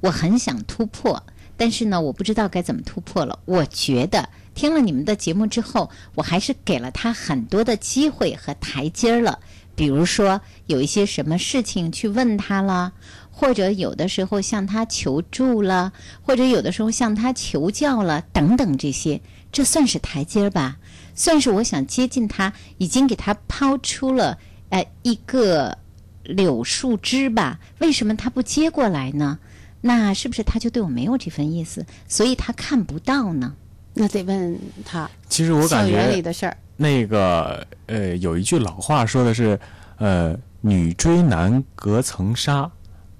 [0.00, 1.20] 我很想突破，
[1.56, 3.36] 但是呢，我不知道该怎么突破了。
[3.46, 9.40] 我觉得听了你们的节目之后，我还是给了他很多的机会和台阶儿了。
[9.80, 12.92] 比如说，有一些什么事情去问他了，
[13.30, 20.76] 或者有的时候向他求助了，或者有的时候向他求教了，等等这些，这算是台阶儿吧？
[21.14, 24.36] 算是我想接近他，已经给他抛出了
[24.68, 25.78] 呃一个
[26.24, 29.38] 柳树枝吧，为什么他不接过来呢？
[29.80, 33.54] 那是不是他就对我没有这份意思，所以他看不到呢？
[33.94, 35.10] 那得问他。
[35.30, 39.60] 其实我感校园里觉的事儿，那个呃，有一句老话说的是，
[39.98, 42.70] 呃，女追男隔层纱，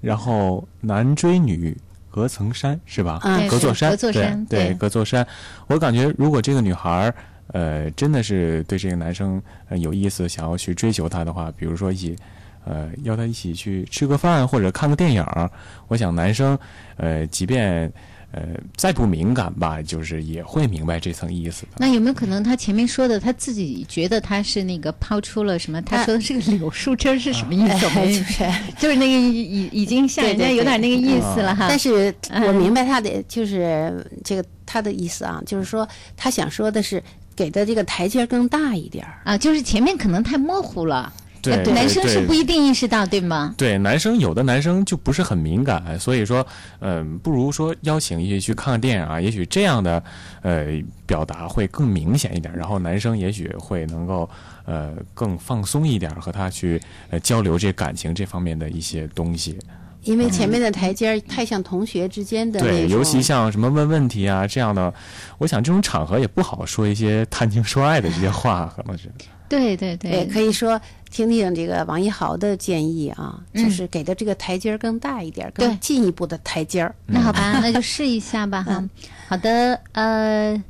[0.01, 1.77] 然后男追女
[2.09, 3.19] 隔层山，是吧？
[3.21, 5.25] 啊隔座山，隔座山对对隔座山。
[5.67, 7.13] 我感觉如果这个女孩儿。
[7.53, 12.15] 呃，真的是对这个男生呃有意思，想要去追求他的话，比如说一起，
[12.63, 15.51] 呃，邀他一起去吃个饭或者看个电影儿，
[15.89, 16.57] 我想男生，
[16.95, 17.91] 呃，即便
[18.33, 18.41] 呃
[18.75, 21.69] 再不敏感吧，就是也会明白这层意思的。
[21.77, 25.81] 那有没有可能他前面说的他自己觉得他是那个抛出了什么？
[25.81, 27.85] 他说的是个柳树枝儿是什么意思？
[27.85, 31.67] 我 哎们就是就是那个已已已经像人家有点那个意思了哈。
[31.67, 37.03] 但是嗯我明白他的就是这个他的意思啊，就是说他想说的是
[37.35, 39.21] 给的这个台阶更大一点儿。
[39.25, 41.11] 啊，就是前面可能太模糊了，
[41.41, 43.53] 对呃男生是不一定意识到，对吗？
[43.57, 46.45] 对，男生有的男生就不是很敏感，所以说，
[46.79, 50.03] 嗯、不如说邀请一些去看看电影啊，也许这样的，
[50.41, 50.67] 呃，
[51.05, 54.29] 表达会更明显一点，然后男生也许会能够，
[54.65, 59.57] 呃，更放松一点，和他去呃交流这感情这方面的一些东西。
[60.03, 64.91] 因为前面的台阶儿太像同学之间的那对，尤其像什么问问题啊这样的，
[65.37, 69.11] 我想这种场合也不好说一些谈情说爱的这些话，可能是。
[69.47, 70.79] 对对也对，可以说
[71.11, 76.95] 听听这个王一豪的建议啊，嗯就是给的这个台阶儿更大一点儿，更进一步的台阶儿。
[77.05, 78.89] 那好吧，那就试一下吧 哈。
[79.27, 80.63] 好的，呃，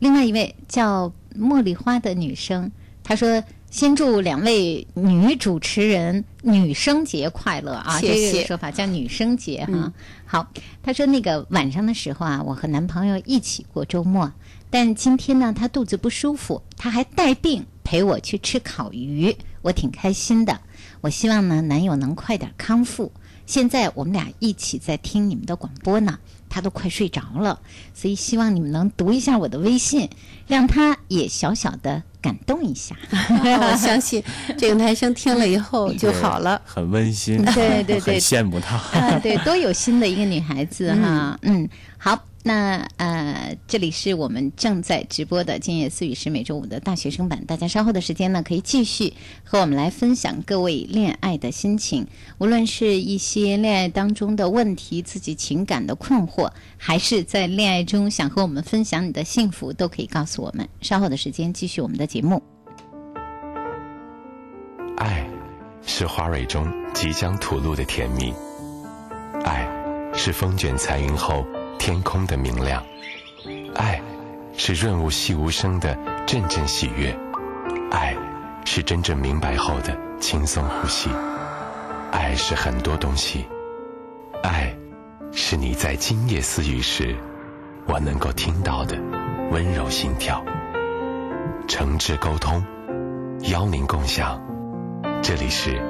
[0.00, 2.70] 另外一位叫茉莉花的女生，
[3.02, 3.42] 她说。
[3.68, 7.98] 先祝两位女主持人女生节快乐啊！
[7.98, 9.72] 谢谢这个说法叫女生节哈。
[9.74, 9.92] 嗯
[10.24, 10.46] 好，
[10.82, 14.32] 她说那个晚上的时候啊，我和男朋友一起过周末，
[14.70, 19.36] 但今天呢，他肚子不舒服，他还带病陪我去吃烤鱼，
[19.66, 20.60] 我挺开心的。
[21.00, 23.10] 我希望呢，男友能快点康复。
[23.46, 27.58] 现在我们俩一起在听你们的广播呢，他都快睡着了，
[27.92, 30.08] 所以希望你们能读一下我的微信，
[30.46, 32.96] 让他也小小的感动一下。
[33.10, 34.22] 我相信
[34.56, 36.60] 这个男生听了以后就好了。
[36.64, 38.76] 很温馨，对 对对很羡慕他。
[38.76, 41.36] 啊，对，多有心的一个女孩子哈。
[41.42, 52.06] 嗯，好，那呃，这里是我们正在直播的《今夜思语》是每周五的大学生版，大家稍后的时间呢，可以继续和我们来分享各位恋爱的心情，
[52.38, 60.68] 无论是一些恋爱当中的问题、自己情感的困惑，还是在恋爱中想和我们分享你的幸福，都可以告诉我们。
[60.80, 62.40] 稍后的时间继续我们的节目。
[64.98, 65.28] 爱，
[65.84, 68.32] 是花蕊中即将吐露的甜蜜；
[69.42, 69.68] 爱，
[70.14, 71.44] 是风卷残云后
[71.86, 72.82] 天空的明亮；
[73.76, 74.02] 爱，
[74.56, 75.96] 是润物细无声的
[76.26, 77.14] 阵阵喜悦；
[77.92, 78.12] 爱，
[78.64, 81.08] 是真正明白后的轻松呼吸；
[82.10, 83.46] 爱是很多东西；
[84.42, 84.76] 爱，
[85.30, 87.14] 是你在今夜私语时，
[87.86, 88.98] 我能够听到的
[89.52, 90.44] 温柔心跳。
[91.68, 92.66] 诚挚沟通，
[93.42, 94.44] 邀您共享。
[95.22, 95.80] 这里是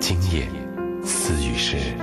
[0.00, 0.48] 今夜
[1.04, 1.94] 私语时。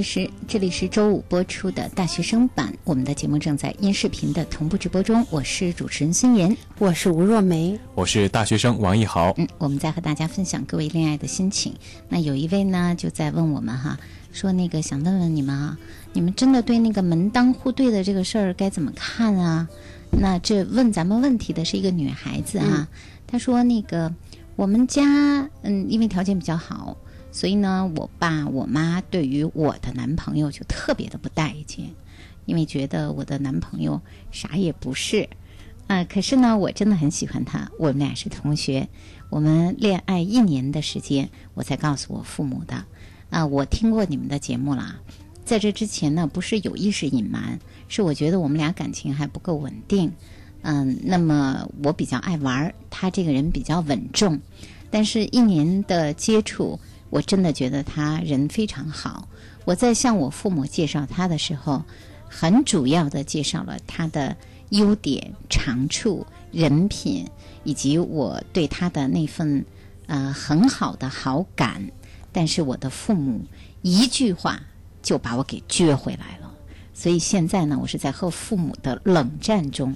[0.00, 5.26] 今夜思语时，这里是周五播出的大学生版，我们的节目正在音视频的同步直播中。
[5.28, 9.34] 我是主持人孙岩，我是吴若梅，我是大学生王一豪。
[9.36, 11.74] 嗯，我们在和大家分享各位恋爱的心情。
[12.08, 13.98] 那有一位呢，就在问我们哈，
[14.32, 15.78] 说那个想问问你们啊，
[16.14, 19.68] 你们真的对那个门当户对的这个事儿该怎么看啊？
[20.10, 22.88] 那这问咱们问题的是一个女孩子啊，
[23.26, 24.10] 她说那个
[24.56, 26.96] 我们家嗯，因为条件比较好。
[27.32, 31.90] 所以呢，我爸我妈对于我的男朋友就特别的不待见，
[32.44, 34.00] 因为觉得我的男朋友
[34.30, 35.28] 啥也不是，
[35.86, 38.88] 啊、可是呢，我真的很喜欢他，我们俩是同学，
[39.28, 42.84] 我们恋爱一年的时间，我才告诉我父母的。
[43.30, 44.96] 啊、我听过你们的节目啦，
[45.44, 50.12] 在这之前呢，不是有意识隐瞒，是我觉得我们俩感情还不够稳定。
[50.62, 54.40] 嗯，那么我比较爱玩，他这个人比较稳重，
[54.90, 56.78] 但是一年的接触，
[57.10, 59.28] 我真的觉得他人非常好。
[59.64, 61.84] 我在向我父母介绍他的时候，
[62.28, 64.36] 很主要的介绍了他的
[64.70, 67.28] 优点、长处、人品，
[67.64, 69.64] 以及我对他的那份
[70.06, 71.90] 呃很好的好感。
[72.32, 73.44] 但是我的父母
[73.82, 74.60] 一句话
[75.02, 76.50] 就把我给撅回来了，
[76.94, 79.94] 所以现在呢，我是在和父母的冷战中。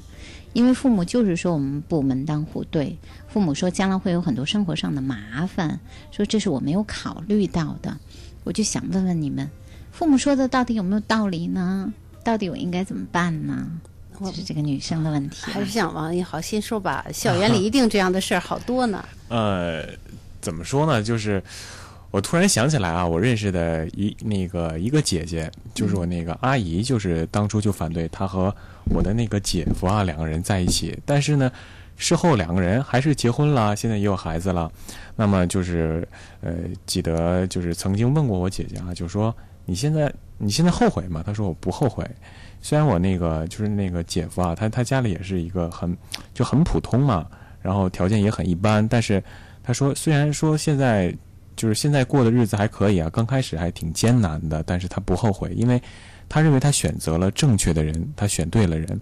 [0.54, 2.96] 因为父母就是说我们不门当户对，
[3.28, 5.78] 父母说将来会有很多生活上的麻烦，
[6.10, 7.94] 说这是我没有考虑到的。
[8.44, 9.50] 我就想问问你们，
[9.92, 11.92] 父母说的到底有没有道理呢？
[12.22, 13.68] 到底我应该怎么办呢？
[14.20, 15.52] 就是这个女生的问题、啊。
[15.52, 19.04] 还是想王一豪先说吧，校园里 一定这样的事儿好多呢。
[19.28, 19.84] 呃，
[20.40, 21.02] 怎么说呢？
[21.02, 21.42] 就是
[22.14, 28.54] 我突然想起来啊，我认识的一那个一个姐姐，就是我那个阿姨，就是当初就反对她和
[28.88, 31.50] 我的那个姐夫啊两个人在一起，但是呢，
[31.96, 34.70] 事后两个人还是结婚了，现在也有孩子了。
[35.16, 36.06] 那么就是
[36.40, 36.54] 呃，
[36.86, 39.34] 记得就是曾经问过我姐姐啊，就说
[39.64, 41.20] 你现在你现在后悔吗？
[41.26, 42.08] 她说我不后悔。
[42.62, 45.96] 虽然我那个就是那个姐夫啊，他他家里也是一个很
[46.32, 47.26] 就很普通嘛，
[47.60, 49.20] 然后条件也很一般，但是
[49.64, 51.12] 他说虽然说现在
[51.56, 55.80] 就是现在过的日子还可以啊，刚开始还挺艰难的，但是他不后悔，因为
[56.28, 59.00] 他认为他选择了正确的人，他选对了人。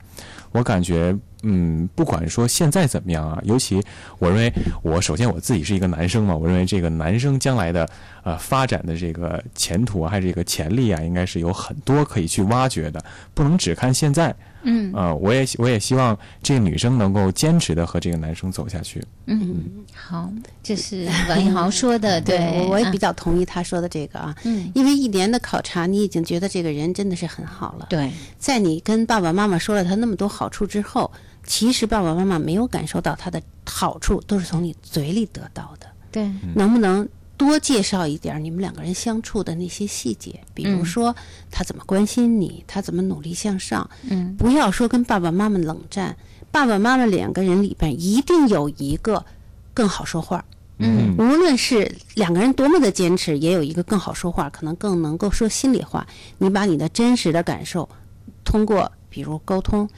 [0.50, 3.82] 我感觉，嗯，不管说现在怎么样啊，尤其
[4.18, 7.88] 我认为，我首先我自己是一个男生嘛，我认为这个男生将来的
[8.22, 14.34] 呃发展的这个前途，还是这个潜力啊，应该是有很多可以去挖掘的，不能只看现在。
[14.62, 14.92] 嗯。
[14.92, 19.04] 啊、我也我也希望这个女生能够坚持的和这个男生走下去。
[19.26, 20.32] 嗯，好，
[20.62, 27.86] 这是王一豪说的， 对，我我也比较较同意他说的这个啊，嗯，因为一年的考察，你已经觉得这个人真的是很好了。
[27.90, 31.10] 对，在你跟爸爸妈妈说了他那么多好处之后，
[31.44, 35.86] 其实爸爸妈妈没有感受到他的好处，都是从你嘴里得到的。
[36.12, 37.08] 对，能不能
[37.44, 40.40] 多介绍一点你们两个人相处的那些细节？
[40.54, 41.14] 比如嗯说
[41.50, 43.88] 他怎么关心你，他怎么努力向上。
[44.08, 46.16] 嗯，不要说跟爸爸妈妈冷战，
[46.50, 49.24] 爸爸妈妈两个人里边一定有一个
[49.74, 50.44] 更好说话。
[50.78, 56.06] 嗯无论是两个人多么的坚持，也有一个更好说话，可能更能够说心里话。
[56.38, 57.88] 你把你的真实的感受，
[58.44, 59.88] 通过比如沟通、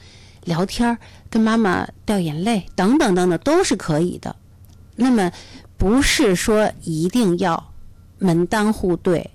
[0.43, 0.95] 聊天、
[1.29, 4.35] 跟妈妈掉眼泪等等等等，都是可以的。
[4.97, 5.31] 那么，
[5.77, 7.71] 不是说一定要
[8.19, 9.31] 门当户对，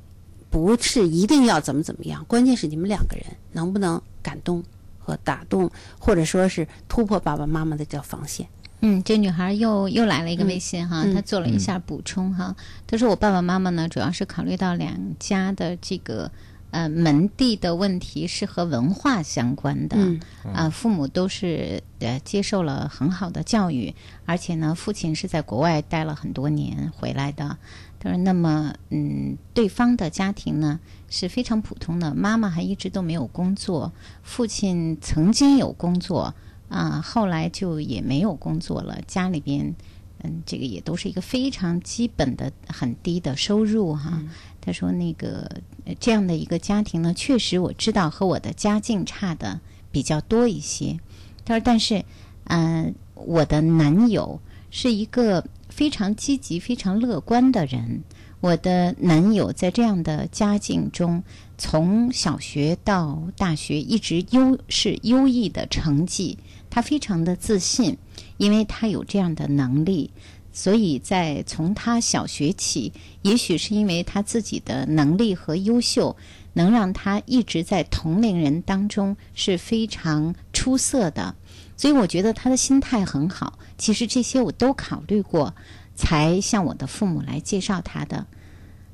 [0.49, 4.63] 不是一定要怎么怎么样，关键是你们两个人能不能感动
[4.99, 8.47] 和打动，或者说是突破爸爸妈妈的这防线。
[8.83, 16.31] 嗯，这女孩又又来了一个微信哈，嗯她做了一下补充哈，她说我爸爸妈妈呢，主要是考虑到两家的这个
[16.71, 20.21] 呃门第的问题是和文化相关的，嗯。
[20.53, 23.95] 啊、父母都是呃接受了很好的教育，
[24.25, 27.59] 而且呢，父亲是在国外待了很多年回来的。
[28.03, 33.93] 他说：“那么，嗯，对方的家庭呢是非常普通的，妈妈还一直都没有工作，
[34.23, 36.35] 父亲曾经有工作
[36.71, 39.75] 啊，后来就也没有工作了，家里边，
[40.23, 44.23] 嗯，这个也都是一个非常基本的、很低的收入哈。
[44.61, 45.51] 他说：“那个
[45.85, 49.61] 呃这样的一个家庭呢，确实我知道和我的家境差的
[49.91, 50.99] 比较多一些。
[51.45, 52.05] 他说，但是，
[52.45, 54.41] 嗯、我的男友
[54.71, 58.03] 是一个非常积极、非常乐观的人。
[58.41, 61.23] 我的男友在这样的家境中，
[61.59, 66.39] 从小学到大学一直优是优异的成绩，
[66.71, 67.99] 他非常的自信，
[68.39, 70.13] 因为他有这样的能力。”
[70.53, 72.93] 所以在从他小学起，
[73.23, 76.17] 也许是因为他自己的能力和优秀，
[76.55, 81.37] 能让他一直在同龄人当中是非常出色的。
[81.77, 83.61] 所以我觉得他的心态很好。
[83.79, 85.55] 其实这些我都考虑过，
[85.95, 88.27] 才向我的父母来介绍他的。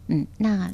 [0.09, 0.71] 嗯，那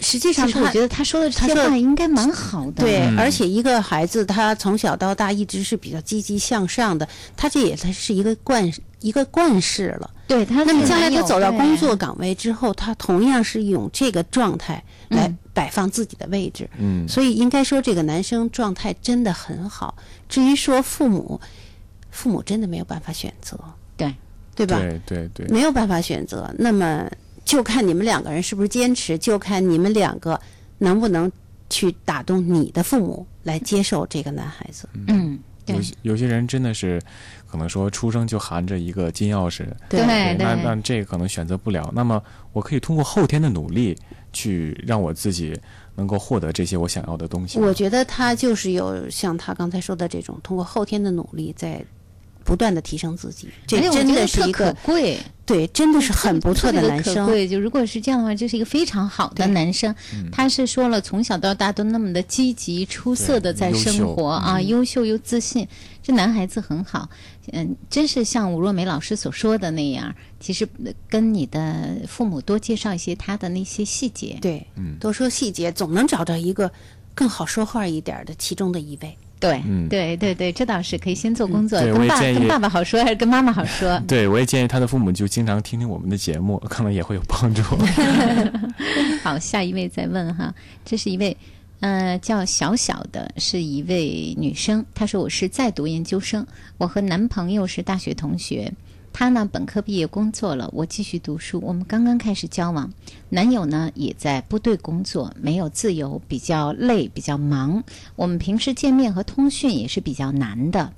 [0.00, 2.82] 实际上他我觉得他说的这些话应该蛮好的。
[2.84, 7.06] 对，嗯而且一个孩子他从小到大一直是比较积极向上的，
[7.36, 10.10] 他这也他是一个惯一个惯式了。
[10.26, 16.68] 对他那么将来他走到工作岗位之后，他同样是用这个状态来嗯摆放自己的位置。
[16.78, 19.94] 嗯所以应该说这个男生状态真的很好。
[20.28, 21.38] 至于说父母，
[22.10, 23.58] 父母真的没有办法选择，
[23.96, 24.14] 对
[24.54, 24.78] 对吧？
[24.78, 27.06] 对对对，没有办法选择，那么
[27.44, 30.40] 就看你们两个人是不是坚持，就看你们两个
[30.78, 31.30] 能不能
[31.68, 34.88] 去打动你的父母来接受这个男孩子。
[35.06, 37.00] 嗯，有些有些人真的是，
[37.46, 41.90] 可能说出生就含着一个金钥匙，对对那那这个可能选择不了。
[41.94, 42.22] 那么
[42.52, 43.96] 我可以通过后天的努力，
[44.32, 45.58] 去让我自己
[45.94, 47.58] 能够获得这些我想要的东西。
[47.58, 51.84] 我觉得他就是有像他刚才说的这种，通过后天的努力在
[52.44, 55.18] 不断的提升自己，这真的是一个可贵。
[55.44, 57.26] 对，真的是很不错的男生。
[57.26, 57.48] 可贵。
[57.48, 59.92] 就如果是这样的话，这是一个非常好的男生。
[60.30, 65.66] 他是说了，从小到大都那么的积极、出色的在生活啊，优秀又自信，
[66.00, 67.08] 这男孩子很好。
[67.50, 74.38] 嗯，真是像吴若梅老师所说的那样，其实呃跟你的父母多介绍一些他的那些细节。
[74.40, 74.64] 对，
[75.00, 76.70] 多说细节，总能找到一个
[77.16, 79.18] 更好说话一点的其中的一位。
[79.42, 84.00] 对，嗯对对对，这倒是可以先做工作，跟爸跟爸爸好说，还是跟妈妈好说？
[84.06, 87.62] 对，我也建议他的父母就经常听听我们的节目，可能也会有帮助。
[89.24, 91.36] 好，下一位再问哈，这是一位
[91.80, 94.84] 呃叫小小的，是一位女生。
[94.94, 96.46] 她说我是在读研究生，
[96.78, 98.72] 我和男朋友是大学同学。
[99.12, 101.60] 他呢本科毕业工作了，我继续读书。
[101.62, 102.92] 我们刚刚开始交往，
[103.28, 107.84] 男友呢也在部队工作，没有自由，比较累，比较忙。
[108.16, 110.92] 我们平时见面和通讯也是比较难的。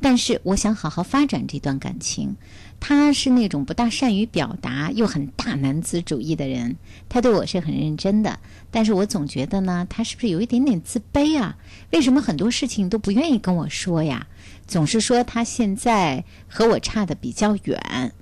[0.00, 2.36] 但是我想好好发展这段感情。
[2.80, 6.74] 他是那种不大善于表达又很大男子主义的人，
[7.08, 8.40] 他对我是很认真的，
[8.72, 11.56] 但是我总觉得呢，他是不是有一点点自卑啊？
[11.92, 14.26] 为什么很多事情都不愿意跟我说呀？
[14.66, 18.12] 总是说他现在和我差的比较远，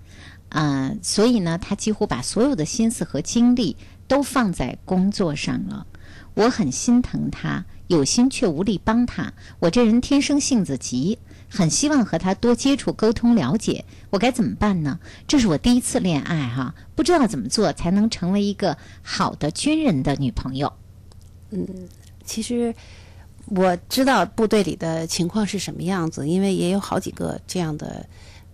[0.48, 3.76] 啊、所以呢，他几乎把所有的心思和精力
[4.08, 5.86] 都放在工作上了。
[6.34, 9.32] 我很心疼他，有心却无力帮他。
[9.58, 11.18] 我这人天生性子急，
[11.48, 13.84] 很希望和他多接触、沟通、了解。
[14.10, 14.98] 我该怎么办呢？
[15.26, 20.72] 这是我第一次恋爱哈，不知道怎么做才能成为一个好的军人的女朋友。
[21.50, 21.66] 嗯
[22.24, 22.72] 其实
[23.50, 28.06] 我知道部队里的情况是什么样子，因为也有好几个这样的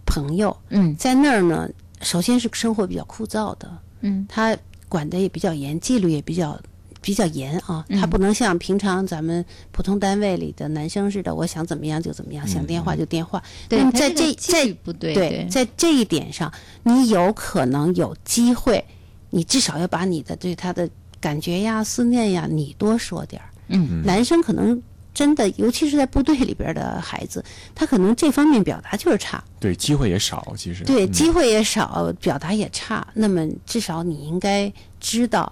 [0.05, 0.57] 朋友。
[0.70, 1.68] 嗯在那儿呢，
[2.01, 4.57] 首先是生活比较枯燥的，嗯他
[4.88, 6.59] 管的也比较严，纪律也比较
[7.01, 7.84] 比较严啊。
[7.88, 13.42] 嗯他不能像平常咱们普通单位里的男生似的，我想怎么样就怎么样，想电话就电话。
[13.68, 16.51] 对那么在这这在纪律不对对对在这一点上，
[16.82, 18.82] 你有可能有机会，
[19.30, 20.88] 你至少要把你的对他的
[21.20, 23.51] 感觉呀、思念呀，你多说点儿。
[23.68, 24.80] 嗯男生可能
[25.14, 27.42] 真的，尤其是在部队里边的孩子，
[27.74, 30.84] 他可能这方面表达就是差，对，机会也少，其实。
[30.84, 33.06] 对，嗯机会也少，表达也差。
[33.14, 35.50] 那么至少你应该知道，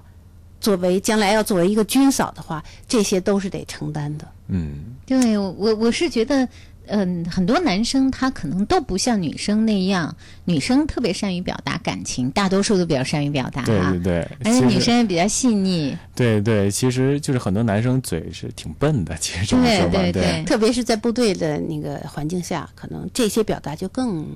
[0.61, 4.29] 作为将来要作为一个军嫂的话，这些都是得承担的。
[4.49, 6.47] 嗯，对我我我是觉得，
[6.87, 10.15] 嗯，很多男生他可能都不像女生那样，
[10.45, 14.29] 女生特别善于表达感情，大多数都比较善于表达啊对对，对。
[14.45, 15.97] 而且女生也比较细腻。
[16.15, 24.27] 对对，其实就是很多男生嘴是挺笨的，其实这么对说吧，对对特别是在部队的那个环境下，可能这些表达就更、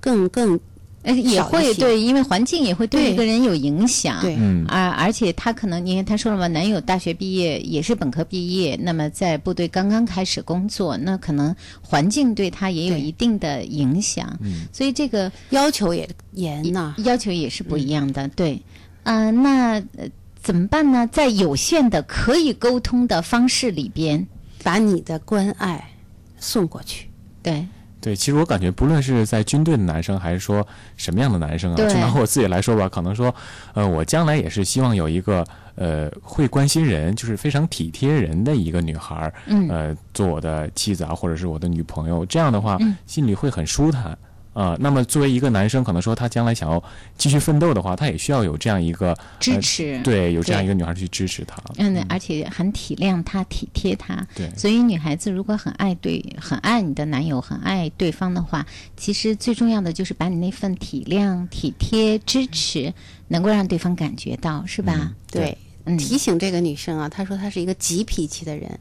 [0.00, 0.58] 更、更
[1.02, 4.20] 呃，也会对，因为环境也会对对一个人有影响。
[4.20, 14.38] 对嗯而而且他可能，你看他说了嘛，男友大学毕业也是本科毕业，那么在部队刚刚开始工作，那可能环境对他也有一定的影响。
[14.42, 18.28] 嗯所以这个要求也严呐、要求也是不一样的。
[18.28, 18.60] 对，
[19.04, 20.08] 呃，那呃
[20.42, 21.06] 怎么办呢？
[21.06, 24.26] 在有限的可以沟通的方式里边，
[24.62, 25.90] 把你的关爱
[26.38, 27.08] 送过去。
[27.42, 27.66] 对，
[28.00, 33.34] 对，其实我感觉，不论是在军队的男生，还是说什么样的男生啊，就拿我自己来说吧，可能说，
[33.74, 35.44] 呃，我将来也是希望有一个
[35.74, 39.32] 呃会关心人，就是非常体贴人的一个女孩
[39.68, 44.16] 呃，做我的妻子啊，或者是我的女朋友，这样的话，嗯心里会很舒坦。
[44.52, 46.82] 啊、那么作为一个男生，可能说他将来想要
[47.16, 51.62] 继续奋斗的话，他也需要有这样一个支持呃对，有这样一个女孩去支持他。
[51.76, 54.26] 嗯，而且很体谅他、体贴他。
[54.34, 62.92] 对所以女孩子如果很爱对、很爱你的男友、很爱对方的话，其实最重要的就是把你那份体谅、体贴、支持，
[63.28, 65.12] 能够让对方感觉到，是吧？
[65.30, 68.78] 对，嗯提醒这个女生啊，她说她是一个急脾气的人，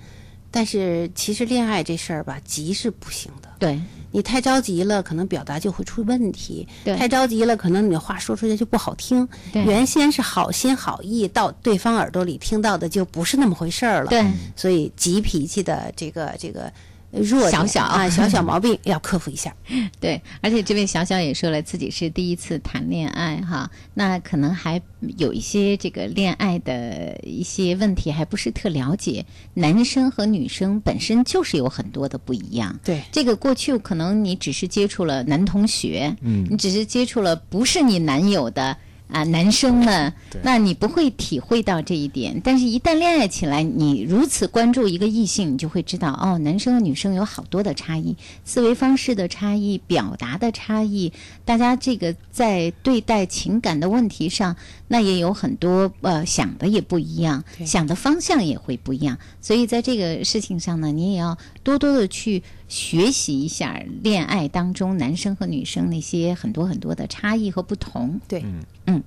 [0.51, 3.49] 但是其实恋爱这事儿吧，急是不行的。
[3.59, 3.79] 对
[4.11, 9.27] 你太着急了，可能表达就会出问题；对太着急了，可能你的话说出去就不好听。
[9.51, 14.09] 对原先是好心好意，到对方耳朵里听到的就不是那么回事儿了。
[14.09, 14.25] 对，
[14.55, 16.71] 所以急脾气的这个这个
[17.11, 19.53] 弱小小啊小小毛病要克服一下。
[19.99, 24.81] 对，而且这位小小也说了，自己是第一次谈恋爱哈，那可能还
[25.17, 29.25] 有一些这个恋爱的一些问题还不是特了解。
[29.53, 32.79] 男生和女生本身就是有很多的不一样。
[32.83, 38.75] 对，这个过去可能你只是接触了男同学，嗯你只是接触了不是你男友的
[39.11, 42.39] 啊男生们，那你不会体会到这一点。
[42.43, 51.11] 但是，一旦恋爱起来，你如此关注一个异性，你就会知道哦，男生和女生有好多的差异，思维方式的差异，表达的差异，
[51.43, 54.55] 大家这个在对待情感的问题上，
[54.87, 59.17] 那也有很多呃想的也不一样，想的方向也会不一样。
[59.41, 68.21] 所以在这个事情上呢，你也要多多的去学习一下恋爱当中男生和女生那些很多很多的差异和不同。
[68.29, 68.45] 对，
[68.85, 69.03] 嗯。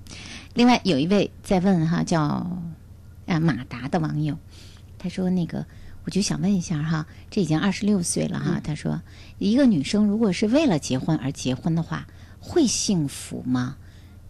[0.53, 2.21] 另外有一位在问哈，叫
[3.27, 4.37] 啊马达的网友，
[4.99, 5.65] 他说那个。
[6.05, 8.61] 我就想问一下哈，这已经二十六岁了哈。
[8.65, 9.01] 他说，
[9.39, 12.09] 一个女生如果是为了结婚而结婚的话，
[12.41, 13.77] 会幸福吗？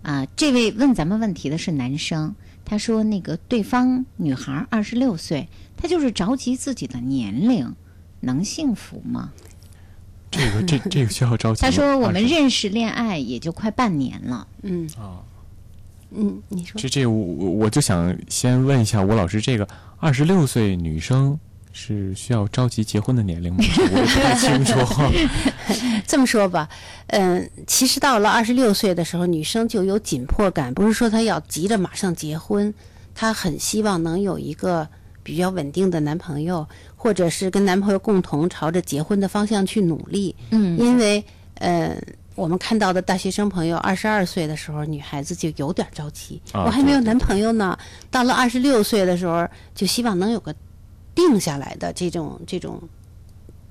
[0.02, 7.74] 啊，这位问咱们问题的是男生，他说那个对方女孩二十六岁，她就是着急自己的年龄，
[8.22, 9.30] 能幸福吗？
[10.30, 11.60] 这个这这个 需要着急。
[11.60, 15.20] 他说我们认识恋爱也就快半年了，嗯啊，
[16.10, 19.68] 嗯，你说这这我我我就想先问一下吴老师，这个
[19.98, 21.38] 二十六岁女生
[21.72, 23.58] 是需要着急结婚的年龄吗？
[23.62, 24.78] 我也不太清楚。
[26.06, 26.68] 这么说吧，
[27.08, 32.72] 嗯，其实到了二十六岁的时候，女生就有紧迫感，不是说她要急着马上结婚，
[33.14, 34.88] 她很希望能有一个
[35.22, 36.66] 比较稳定的男朋友，
[36.96, 40.34] 或者是跟男朋友共同朝着结婚的方向去努力。
[40.50, 41.96] 嗯因为，呃，
[42.34, 47.78] 我们看到的大学生朋友，二十二岁的时候，女孩子就有点着急，啊我还没有男朋友呢。
[48.10, 50.54] 到了二十六岁的时候，就希望能有个
[51.14, 52.80] 定下来的这种这种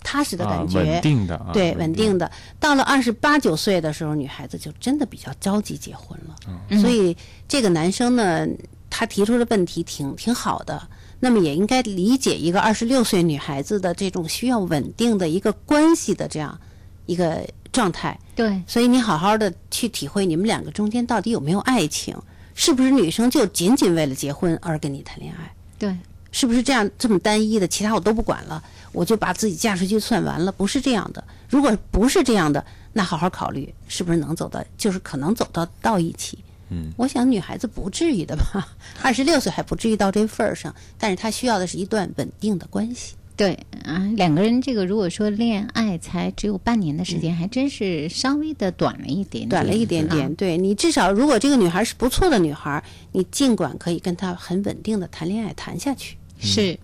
[0.03, 2.31] 踏实的啊感觉，稳定的啊对，稳稳定的。
[2.59, 6.35] 到了二十八九岁的时候，女孩子就真的比较着急结婚了。
[6.69, 8.47] 嗯所以这个男生呢，
[8.89, 10.81] 他提出的问题挺挺好的。
[11.21, 16.59] 那么也应该理解一个二十六岁女孩子的这种需要稳定的一个关系的这样
[17.05, 18.19] 一个状态。
[18.35, 22.17] 对，所以你好好的去体会你们两个中间到底有没有爱情，
[22.55, 25.53] 是不是女生就仅仅为了结婚而跟你谈恋爱？
[25.77, 25.95] 对，
[26.31, 27.67] 是不是这样这么单一的？
[27.67, 28.61] 其他我都不管了，
[28.91, 30.51] 我就把自己嫁出去算完了？
[30.51, 31.23] 不是这样的。
[31.47, 36.39] 如果不是这样的，那好好考虑是不是能走到，就是可能走到到一起。
[36.71, 38.67] 嗯，我想女孩子不至于的吧，
[39.03, 43.13] 二十六岁还不至于到这份儿上，但是她需要的是一段稳定的关系。
[43.37, 50.31] 对啊，两个人这个如果说恋爱才只有半年的时间，还真是稍微的短了一点点，短了一点点，啊。
[50.37, 56.17] 对你至少如果这个女孩是不错的女孩，你尽管可以跟她很稳定的谈恋爱谈下去。
[56.39, 56.77] 是，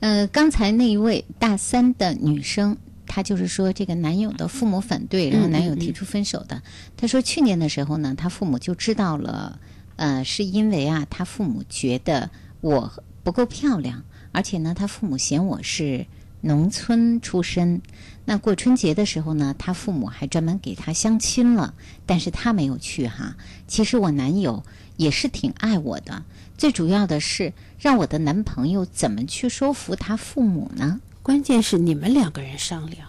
[0.00, 2.76] 呃，刚才那一位大三的女生，
[3.06, 6.62] 她就是说这个男友的父母反对，然后男友提出分手的。
[6.96, 9.58] 她说去年的时候呢，她父母就知道了，
[9.96, 12.30] 呃，是因为啊，她父母觉得
[12.60, 12.92] 我
[13.22, 16.06] 不够漂亮，而且呢，她父母嫌我是
[16.40, 17.82] 农村出身。
[18.24, 21.74] 那过春节的时候呢，她父母还专门给她相亲了，
[22.06, 23.36] 但是她没有去哈。
[23.66, 24.62] 其实我男友
[24.96, 26.24] 也是挺爱我的，
[26.56, 31.00] 最主要的是让我的男朋友怎么去说服他父母呢？
[31.22, 33.08] 关键是你们两个人商量，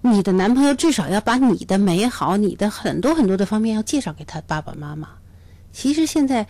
[0.00, 5.08] 你的男朋友至少要把你的美好、你的很多很多的方面要介绍给他爸爸妈妈。
[5.72, 6.46] 其实现在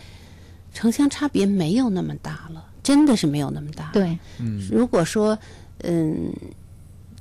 [0.73, 3.89] 城乡差别没有那么大了，真的是没有那么大。
[3.91, 5.37] 对，嗯如果说，
[5.79, 6.31] 嗯，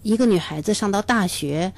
[0.02, 1.72] 一个女孩子上到大学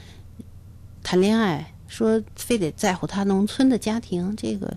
[1.03, 4.77] 谈恋爱，说非得在乎她农村的家庭，这个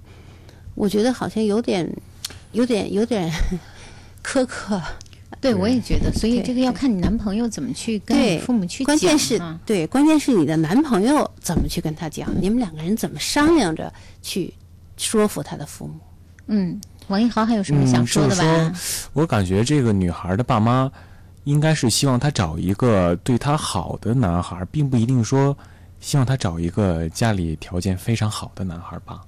[0.74, 1.94] 我觉得好像有点、
[2.54, 3.30] 有点、有点
[4.24, 4.82] 苛刻。
[5.46, 14.54] 对，我也觉得，所以这个要看你男朋友怎么去跟你父母去讲关键是啊对，关键是你的男朋友怎么去跟他讲，你们两个人怎么商量着去
[14.98, 15.94] 说服他的父母。
[16.48, 18.42] 嗯，王一豪还有什么想嗯说的吧？
[18.42, 20.92] 就是说我感觉这个女孩的爸妈
[21.44, 25.56] 应该是希望她找一个对她好的男孩，并不一定说
[26.00, 29.22] 希望她找一个家里条件非常好的男孩吧。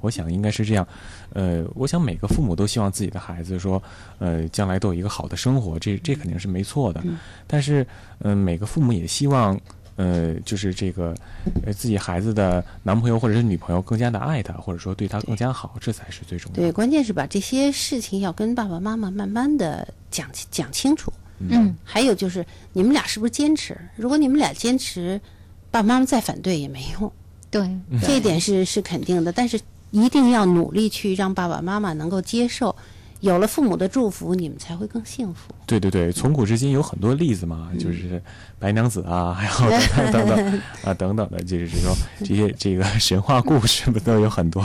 [0.00, 0.86] 我想应该是这样，
[1.34, 3.82] 呃，我想每个父母都希望自己的孩子说，
[4.18, 7.02] 呃，将来都有一个好的生活，这这肯定是没错的。
[7.46, 7.86] 但是，
[8.20, 9.58] 嗯、每个父母也希望，
[9.96, 11.14] 呃，就是这个，
[11.64, 16.62] 呃，自己孩子的男朋友或者是女朋友更加的爱他，或者说对他更加好，这才是最重要的。
[16.62, 21.12] 对，关键是把这些事情要跟爸爸妈妈慢慢的讲讲清楚。
[21.38, 23.76] 嗯，还有就是你们俩是不是坚持？
[23.96, 25.20] 如果你们俩坚持，
[25.70, 27.12] 爸爸妈妈再反对也没用。
[27.50, 27.68] 对，
[28.00, 29.60] 这一点是是肯定的，但是
[29.92, 32.74] 一定要努力去让爸爸妈妈能够接受。
[33.20, 35.54] 有了父母的祝福，你们才会更幸福。
[35.64, 38.20] 对对对，从古至今有很多例子嘛，就是
[38.58, 44.60] 白娘子啊，还有等等等等啊等等的，就是说这些这个神话故事不都有很多？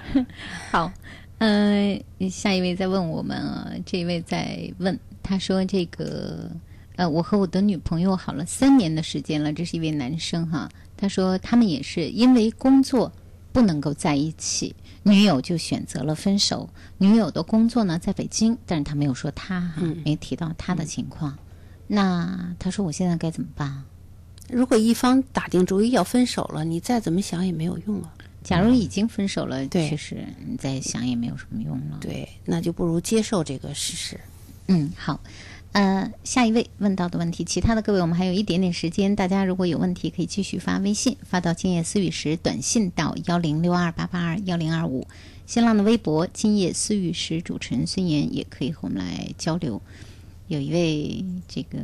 [0.72, 0.90] 好，
[1.36, 6.50] 呃，下一位在问我们啊，这一位在问，他说这个
[6.96, 13.12] 呃，我和我的女朋友好了三年的时间了，这是一位男生哈，他说他们也是因为工作
[13.52, 16.68] 不能够在一起，女友就选择了分手。
[16.98, 21.36] 女友的工作呢在北京，但是他没有说他哈，嗯没提到他的情况。
[21.86, 23.84] 那他说我现在该怎么办？
[24.50, 28.12] 如果一方打定主意要分手了，你再怎么想也没有用啊。
[28.42, 31.98] 假如已经分手了，对确实你再想也没有什么用了。
[32.00, 34.18] 对，那就不如接受这个事实。
[34.66, 35.20] 嗯，好。
[35.72, 45.06] 呃，下一位问到的问题，其他的各位我们还有一点点时间，大家如果有问题可以继续发微信，发到今夜思语时，短信到幺零六二八八二幺零二五，
[45.46, 49.80] 新浪的微博今夜思语时主持人孙岩也可以和我们来交流。
[50.46, 51.78] 有一位这个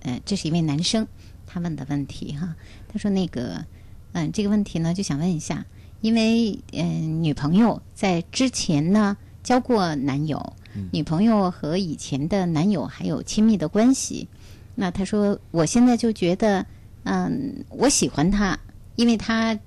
[0.00, 1.06] 呃，这是一位男生，
[1.46, 2.56] 他问的问题哈，
[2.90, 3.66] 他说那个
[4.12, 5.66] 嗯、这个问题呢就想问一下，
[6.00, 10.54] 因为嗯、女朋友在之前呢交过男友。
[10.92, 14.28] 女朋友和以前的男友还有亲密的关系，
[14.74, 16.64] 那他说我现在就觉得，
[17.04, 18.58] 嗯，我喜欢他，
[18.96, 19.58] 因为他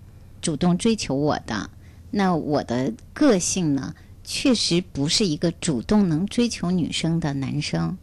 [0.41, 1.69] 主动追求我的。
[2.09, 3.93] 那我的个性呢，
[4.23, 7.97] 确实不是一个主动能追求女生的男生。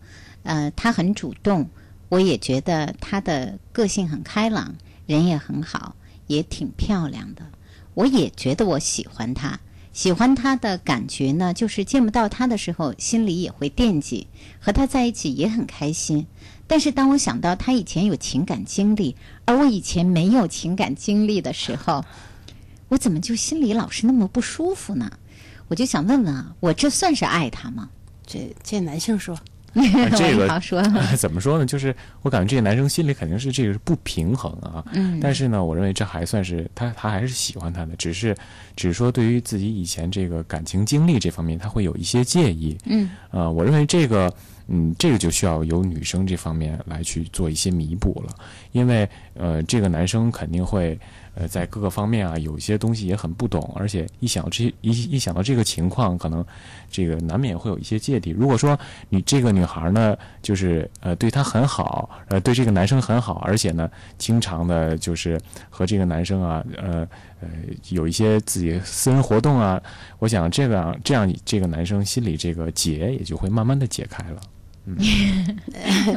[0.44, 1.68] 呃，他很主动，
[2.08, 4.74] 我也觉得他的个性很开朗，
[5.06, 5.94] 人也很好，
[6.26, 7.42] 也挺漂亮的。
[7.92, 9.58] 我也觉得我喜欢他。
[9.98, 14.28] 喜欢他的感觉呢，就是见不到他的时候，心里也会惦记；
[14.60, 16.24] 和他在一起也很开心。
[16.68, 22.04] 但是当我想到他以前有情感经历，而我以前没有情感经历的时候，
[22.86, 25.10] 我怎么就心里老是那么不舒服呢？
[25.66, 27.90] 我就想问问啊，我这算是爱他吗？
[28.24, 29.36] 这这男性说，
[29.74, 30.48] 啊这个
[31.16, 31.66] 怎么说呢？
[31.66, 34.84] 就是我感觉这个男生心里肯定是这个是不平衡啊。
[34.92, 38.34] 嗯但是呢，我认为这还算是他他还是喜欢他的，只是
[38.76, 42.76] 只是说对于自己以前这个感情经历这方面，他会有一些介意。
[42.86, 44.32] 嗯呃，我认为这个，
[44.68, 48.34] 嗯，这个就需要由女生这方面来去做一些弥补了，
[48.72, 50.98] 因为呃，这个男生肯定会
[51.38, 56.44] 呃在各个方面啊有一些东西也很不懂，而且一想到这一一想到这个情况，可能
[56.90, 58.30] 这个难免会有一些芥蒂。
[58.30, 58.76] 如果说
[59.08, 67.06] 你这个女孩呢，就是呃对她很好，呃对这个男生很好，而且呢经常的就是和这个男生啊，呃
[67.40, 67.48] 呃
[67.90, 69.80] 有一些自己私人活动啊，
[70.18, 74.40] 我想这个这样这个男生心里这个结也就会慢慢的解开了。
[74.86, 74.96] 嗯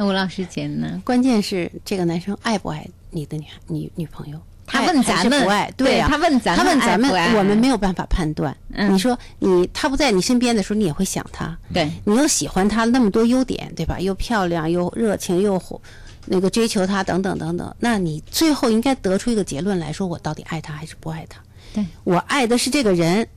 [0.00, 1.02] 吴老师觉得呢？
[1.04, 4.40] 关键是这个男生爱不爱你的女女女朋友？
[4.72, 8.56] 他问咱们是不爱，对呀、他问咱他问咱们我们没有办法判断。
[8.72, 14.00] 嗯你说你他不在你身边的时候，你也会想他，对，你又喜欢他那么多优点，对吧？
[14.00, 15.80] 又漂亮，又热情，又火，
[16.26, 17.76] 那个追求他等等等等。
[17.78, 21.40] 那你最后应该得出一个结论来说，我到底爱他还是不爱他？
[21.74, 23.28] 对我爱的是这个人，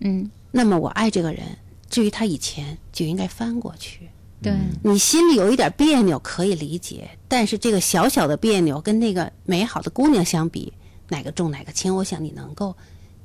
[0.00, 1.42] 嗯，那么我爱这个人。
[1.88, 4.10] 至于他以前，就应该翻过去。
[4.40, 10.72] 对，你心里有一点别扭可以理解，但是这个小小的别扭跟那个美好的姑娘相比，
[11.08, 11.94] 哪个重哪个轻？
[11.94, 12.76] 我想你能够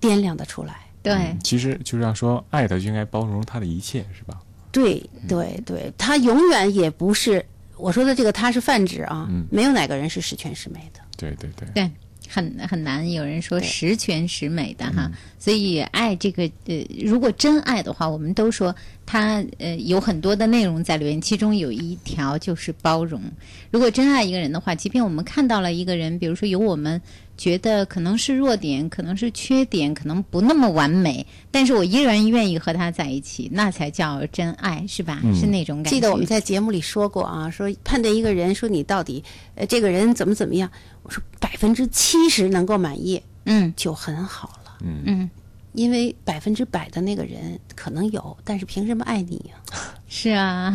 [0.01, 0.87] 掂量得出来。
[1.03, 4.41] 对，其实就是要说爱的就应该包容他的一切，是吧？
[4.71, 7.45] 对对对，他永远也不是
[7.77, 10.99] 我说的这个，他是泛指啊，嗯没有哪个人是十全十美的。
[11.15, 11.67] 对对对。
[11.75, 11.91] 对，
[12.33, 13.11] 很很难。
[13.11, 18.73] 有人说十全十美的哈，嗯所以爱这个呃，如果真爱的话，我们都说
[19.05, 23.21] 它呃有很多的内容在里面，其中有一条就是包容。
[23.69, 26.99] 如果真爱一个人的话，即便我们看到了一个人，比如说有我们
[27.43, 35.19] 觉得可能是弱点，可能是缺点，可能不那么完美，但是我依然愿意和他在一起，那才叫真爱，是吧？
[35.25, 35.89] 嗯是那种感觉。
[35.89, 39.21] 记得我们在节目里说过啊，说判断一个人，说你到底
[39.55, 40.71] 呃这个人怎么怎么样，
[41.01, 44.77] 我说百分之七十能够满意嗯就很好了。
[44.79, 45.29] 嗯嗯，
[45.73, 49.59] 因为百分之百的那个人可能有，但是凭什么爱你呀、
[50.07, 50.73] 是啊，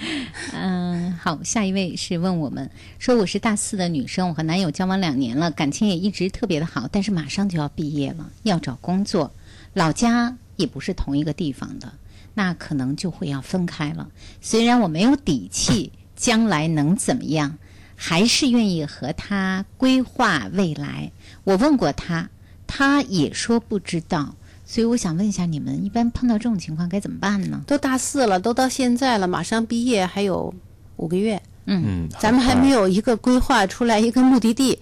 [0.54, 9.32] 嗯，好，下一位是问我们说，我是大四的女生，我和男友交往两年了，感情也一直特别的好，但是马上就要毕业了，要找工作，
[9.74, 11.92] 老家也不是同一个地方的，
[12.34, 14.08] 那可能就会要分开了。
[14.40, 17.58] 虽然我没有底气，将来能怎么样，
[17.94, 21.12] 还是愿意和他规划未来。
[21.44, 22.30] 我问过他，
[22.66, 24.34] 他也说不知道。
[24.70, 27.60] 所以我想问一下，你们一般碰到这种情况该怎么办呢？
[27.66, 30.54] 都大四了，都到现在了，马上毕业还有
[30.94, 32.86] 五个月，嗯，咱们还没有。
[32.86, 34.78] 一个规划出来一个目的地，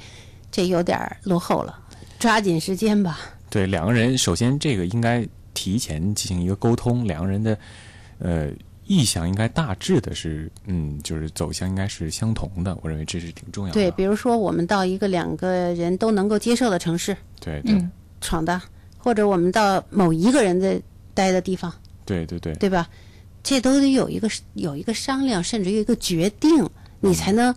[0.52, 1.74] 这有点儿落后了，
[2.18, 3.18] 抓紧时间吧。
[3.48, 7.58] 对两个人，首先这个应该提前进行一个沟通，两个人的
[8.18, 8.50] 呃
[8.84, 12.76] 意向应该大致的是，嗯，就是走向应该是相同的。
[12.82, 13.72] 我认为这是挺重要的。
[13.72, 18.60] 对，比如说我们到一个两个人都能够接受的城市对对嗯闯荡，
[19.08, 20.78] 或者我们到某一个人的
[21.14, 21.72] 待的地方，
[22.04, 22.52] 对对对。
[22.56, 22.86] 对吧？
[23.42, 26.68] 这都得有一个有一个商量，甚至有一个决定，
[27.00, 27.54] 你才能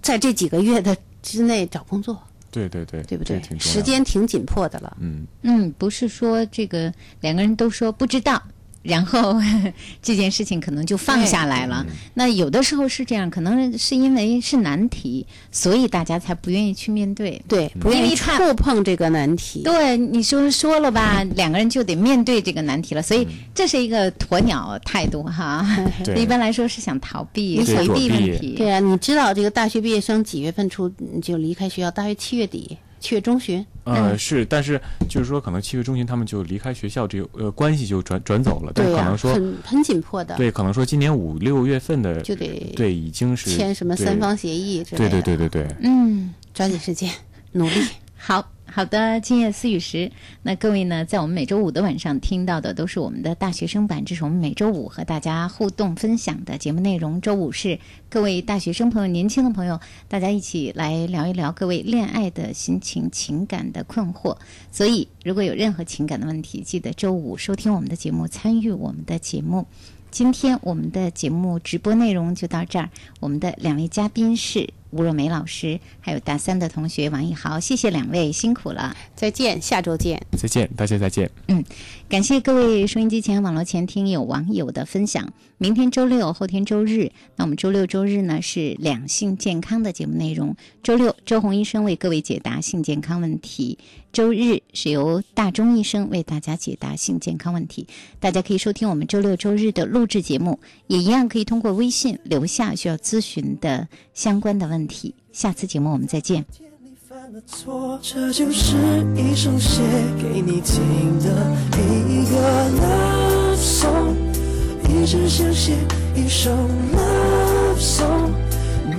[0.00, 2.18] 在这几个月的之内找工作。
[2.50, 3.38] 对对对，对不对？
[3.58, 4.96] 时间挺紧迫的了。
[4.98, 8.42] 嗯，嗯，不是说这个两个人都说不知道，
[8.82, 9.36] 然后
[10.00, 11.84] 这件事情可能就放下来了。
[12.14, 17.42] 那有的时候是这样，可能是因为是难题，所以大家才不愿意去面对。
[17.48, 19.62] 对，不愿意触碰这个难题。
[19.62, 25.66] 对，你说说了吧，两个人就得面对这个难题了，所以这是一个鸵鸟态度哈。
[26.04, 28.54] 对一般来说是想逃避、你想回避问题。
[28.56, 30.90] 对啊，你知道这个大学毕业生几月份出
[31.22, 31.90] 就离开学校？
[31.90, 33.64] 大约七月底，七月中旬。
[33.88, 40.36] 呃，嗯是，但是就是说，可能七月中旬他们就离开学校，这个呃关系就转转走了，但对呀、可能说很很紧迫的。
[40.36, 45.22] 对，可能说今年五六月份的就得对已经是签什么三方协议之类对的。
[45.22, 47.10] 对对对对，嗯，抓紧时间，
[47.52, 47.86] 努力。
[48.20, 50.12] 好好的，今夜思雨时，
[50.42, 57.20] 那各位呢，在我们每周五的晚上听到的都是我们的大学生版，这是我们每周五和大家互动分享的节目内容。
[57.20, 57.78] 周五是
[58.10, 64.36] 各位大学生朋友、年轻的朋友，大家一起来聊一聊各位恋爱的心情、情感的困惑。
[64.70, 69.66] 所以，如果有任何情感的问题，记得周五收听我们的节目，参与我们的节目。
[70.10, 72.88] 今天我们的节目直播内容就到这儿。
[73.20, 78.96] 我们的两位嘉宾是吴若梅老师，还有大三的同学王一豪，谢谢两位，辛苦了。
[79.14, 80.20] 再见，下周见。
[80.36, 81.30] 再见，大家再见。
[81.48, 81.64] 嗯，
[82.08, 85.32] 感谢各位收音机前、网络前听友、网友的分享。
[85.60, 90.54] 明天周六，后天周日，那我们周六周日呢是两性健康的节目内容。
[90.84, 93.76] 周六，周红医生为各位解答性健康问题；
[94.12, 97.88] 周日是由大钟医生为大家解答性健康问题。
[98.20, 105.12] 大家可以收听我们周六周日的录制节目，也一样可以通过微信留下需要咨询的相关的问问题。
[105.32, 106.44] 下次节目我们再见。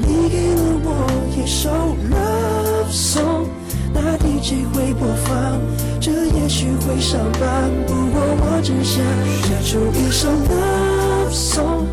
[0.01, 0.87] 你给了我
[1.35, 1.69] 一首
[2.09, 3.45] love song，
[3.93, 5.59] 那 DJ 会播放，
[5.99, 7.41] 这也许会上榜，
[7.87, 9.03] 不过我只想
[9.43, 11.85] 写出一首 love song，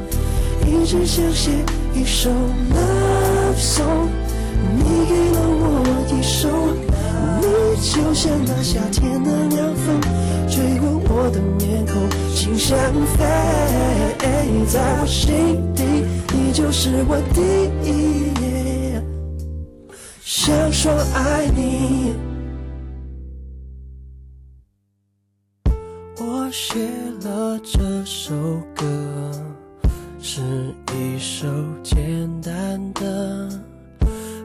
[0.66, 1.50] 一直想写
[1.94, 3.25] 一首 love
[3.56, 4.08] song。
[4.76, 5.64] 你给了我
[6.10, 6.48] 一首，
[7.40, 7.44] 你
[7.80, 10.00] 就像那夏天的凉风，
[10.48, 11.94] 吹过我的面孔，
[12.34, 12.76] 心想
[13.16, 13.24] 飞，
[14.66, 15.82] 在我心底，
[16.34, 17.40] 你就是我第
[17.88, 18.32] 一，
[20.22, 22.14] 想说爱你。
[26.18, 26.80] 我写
[27.22, 28.34] 了这首
[28.74, 28.84] 歌，
[30.36, 30.42] 是
[30.94, 31.46] 一首
[31.82, 33.48] 简单的。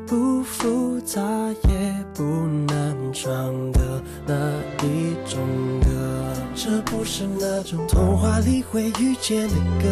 [0.08, 1.22] 不复杂
[1.68, 2.24] 也不
[2.66, 4.34] 难唱的那
[4.88, 5.11] 一，
[6.64, 9.89] 这不是那种童话里会遇见的歌，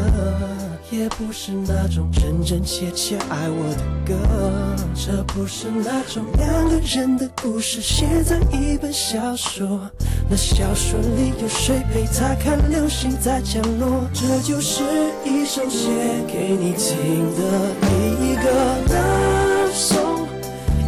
[0.92, 4.16] 也不是那种真真切切爱我的歌，
[4.94, 9.82] 这不是那种两个人的故事写在一本小说，
[10.30, 14.08] 那小说里有谁陪他看流星在降落？
[14.14, 14.84] 这就是
[15.26, 15.90] 一首写
[16.28, 17.74] 给你听的
[18.22, 20.20] 一个 love song。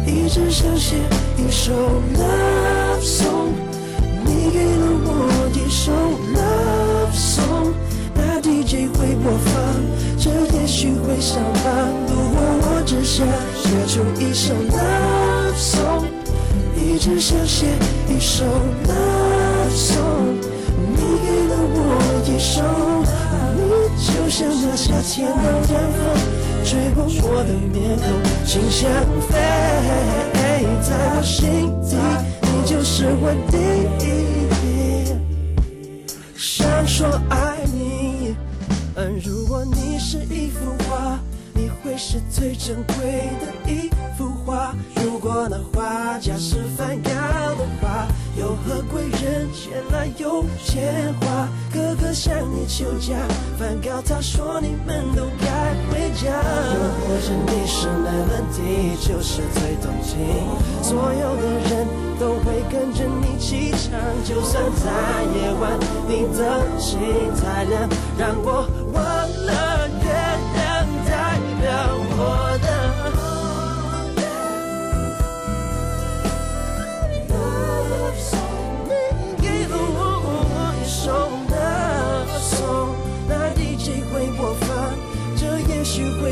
[0.06, 0.94] 一直想写
[1.36, 1.72] 一首
[2.14, 3.50] love song，
[4.44, 5.92] 你给了我一首
[6.34, 7.70] love song，
[8.12, 9.54] 那 DJ 会播放，
[10.18, 11.62] 这也许会上榜，
[12.08, 13.24] 不过我只想
[13.54, 16.02] 写出一首 love song，
[16.74, 17.66] 一直想写
[18.08, 18.44] 一首
[18.88, 20.34] love song，
[20.90, 21.78] 你给了我
[22.26, 22.64] 一首，
[23.54, 23.62] 你
[24.02, 26.41] 就像那夏天的凉风。
[26.64, 28.06] 吹过我的面孔，
[28.46, 28.88] 心想
[29.28, 29.30] 飞，
[30.80, 31.96] 在我心底，
[32.40, 33.56] 你就是我第
[34.06, 34.06] 一。
[36.36, 38.36] 想说爱你，
[38.94, 41.18] 嗯，如果你是一幅画，
[41.84, 44.74] 会是最珍贵的一幅画。
[44.96, 48.06] 如果那画家是梵高的话，
[48.36, 51.48] 有何贵人前来有钱花？
[51.72, 53.16] 哥哥向你求嫁，
[53.58, 56.30] 梵高他说你们都该回家。
[56.72, 60.18] 又或者你是 melody，就是最动情，
[60.82, 61.86] 所有的人
[62.20, 63.98] 都会跟着你起唱。
[64.24, 64.90] 就算在
[65.34, 66.98] 夜晚，你的心
[67.40, 68.68] 太亮，让我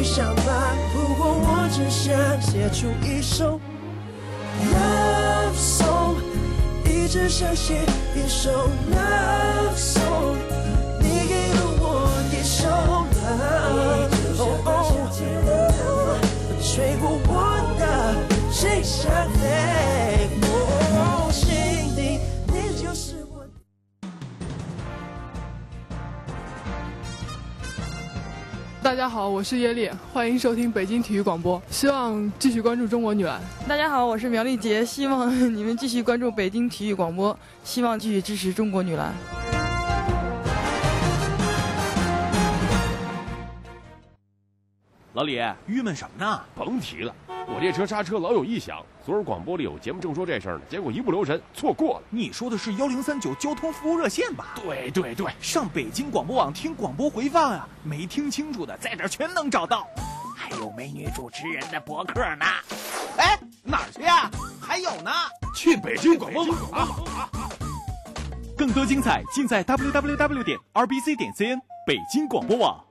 [0.00, 0.46] 也许会上榜，
[0.94, 3.60] 不过我只想写出一首
[4.72, 6.16] love song，
[6.86, 7.82] 一直想写
[8.16, 8.50] 一首
[8.90, 10.38] love song，
[11.00, 11.84] 你给了我
[12.32, 12.66] 一首
[13.12, 14.68] love，哦哦，
[16.62, 17.30] 吹过我
[17.78, 17.82] 的。
[18.50, 20.49] 谁想飞？
[28.90, 33.40] 大家好，我是叶丽，欢迎收听北京体育广播，希望继续关注中国女篮。
[33.68, 39.14] 大家好，我是苗丽杰，希望你们继续关注北京体育广播，希望继续支持中国女篮。
[45.20, 46.40] 老李，郁闷什么呢？
[46.54, 47.14] 甭提了，
[47.46, 48.82] 我这车刹车老有异响。
[49.04, 52.06] 昨儿广播里有节目正说这事儿呢，结果一不留神错过了。
[52.08, 54.54] 你说的是幺零三九交通服务热线吧？
[54.64, 59.86] 对对对，上北京广播网听广播回放啊，没听清楚的在这儿全能找到。
[60.34, 62.46] 还有美女主持人的博客呢。
[63.18, 64.30] 哎，哪儿去呀？
[64.58, 65.10] 还有呢，
[65.54, 66.88] 去北京广播网啊！
[68.56, 72.82] 更多精彩尽在 www 点 rbc 点 cn 北京广播网。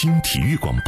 [0.00, 0.82] 听体育广播。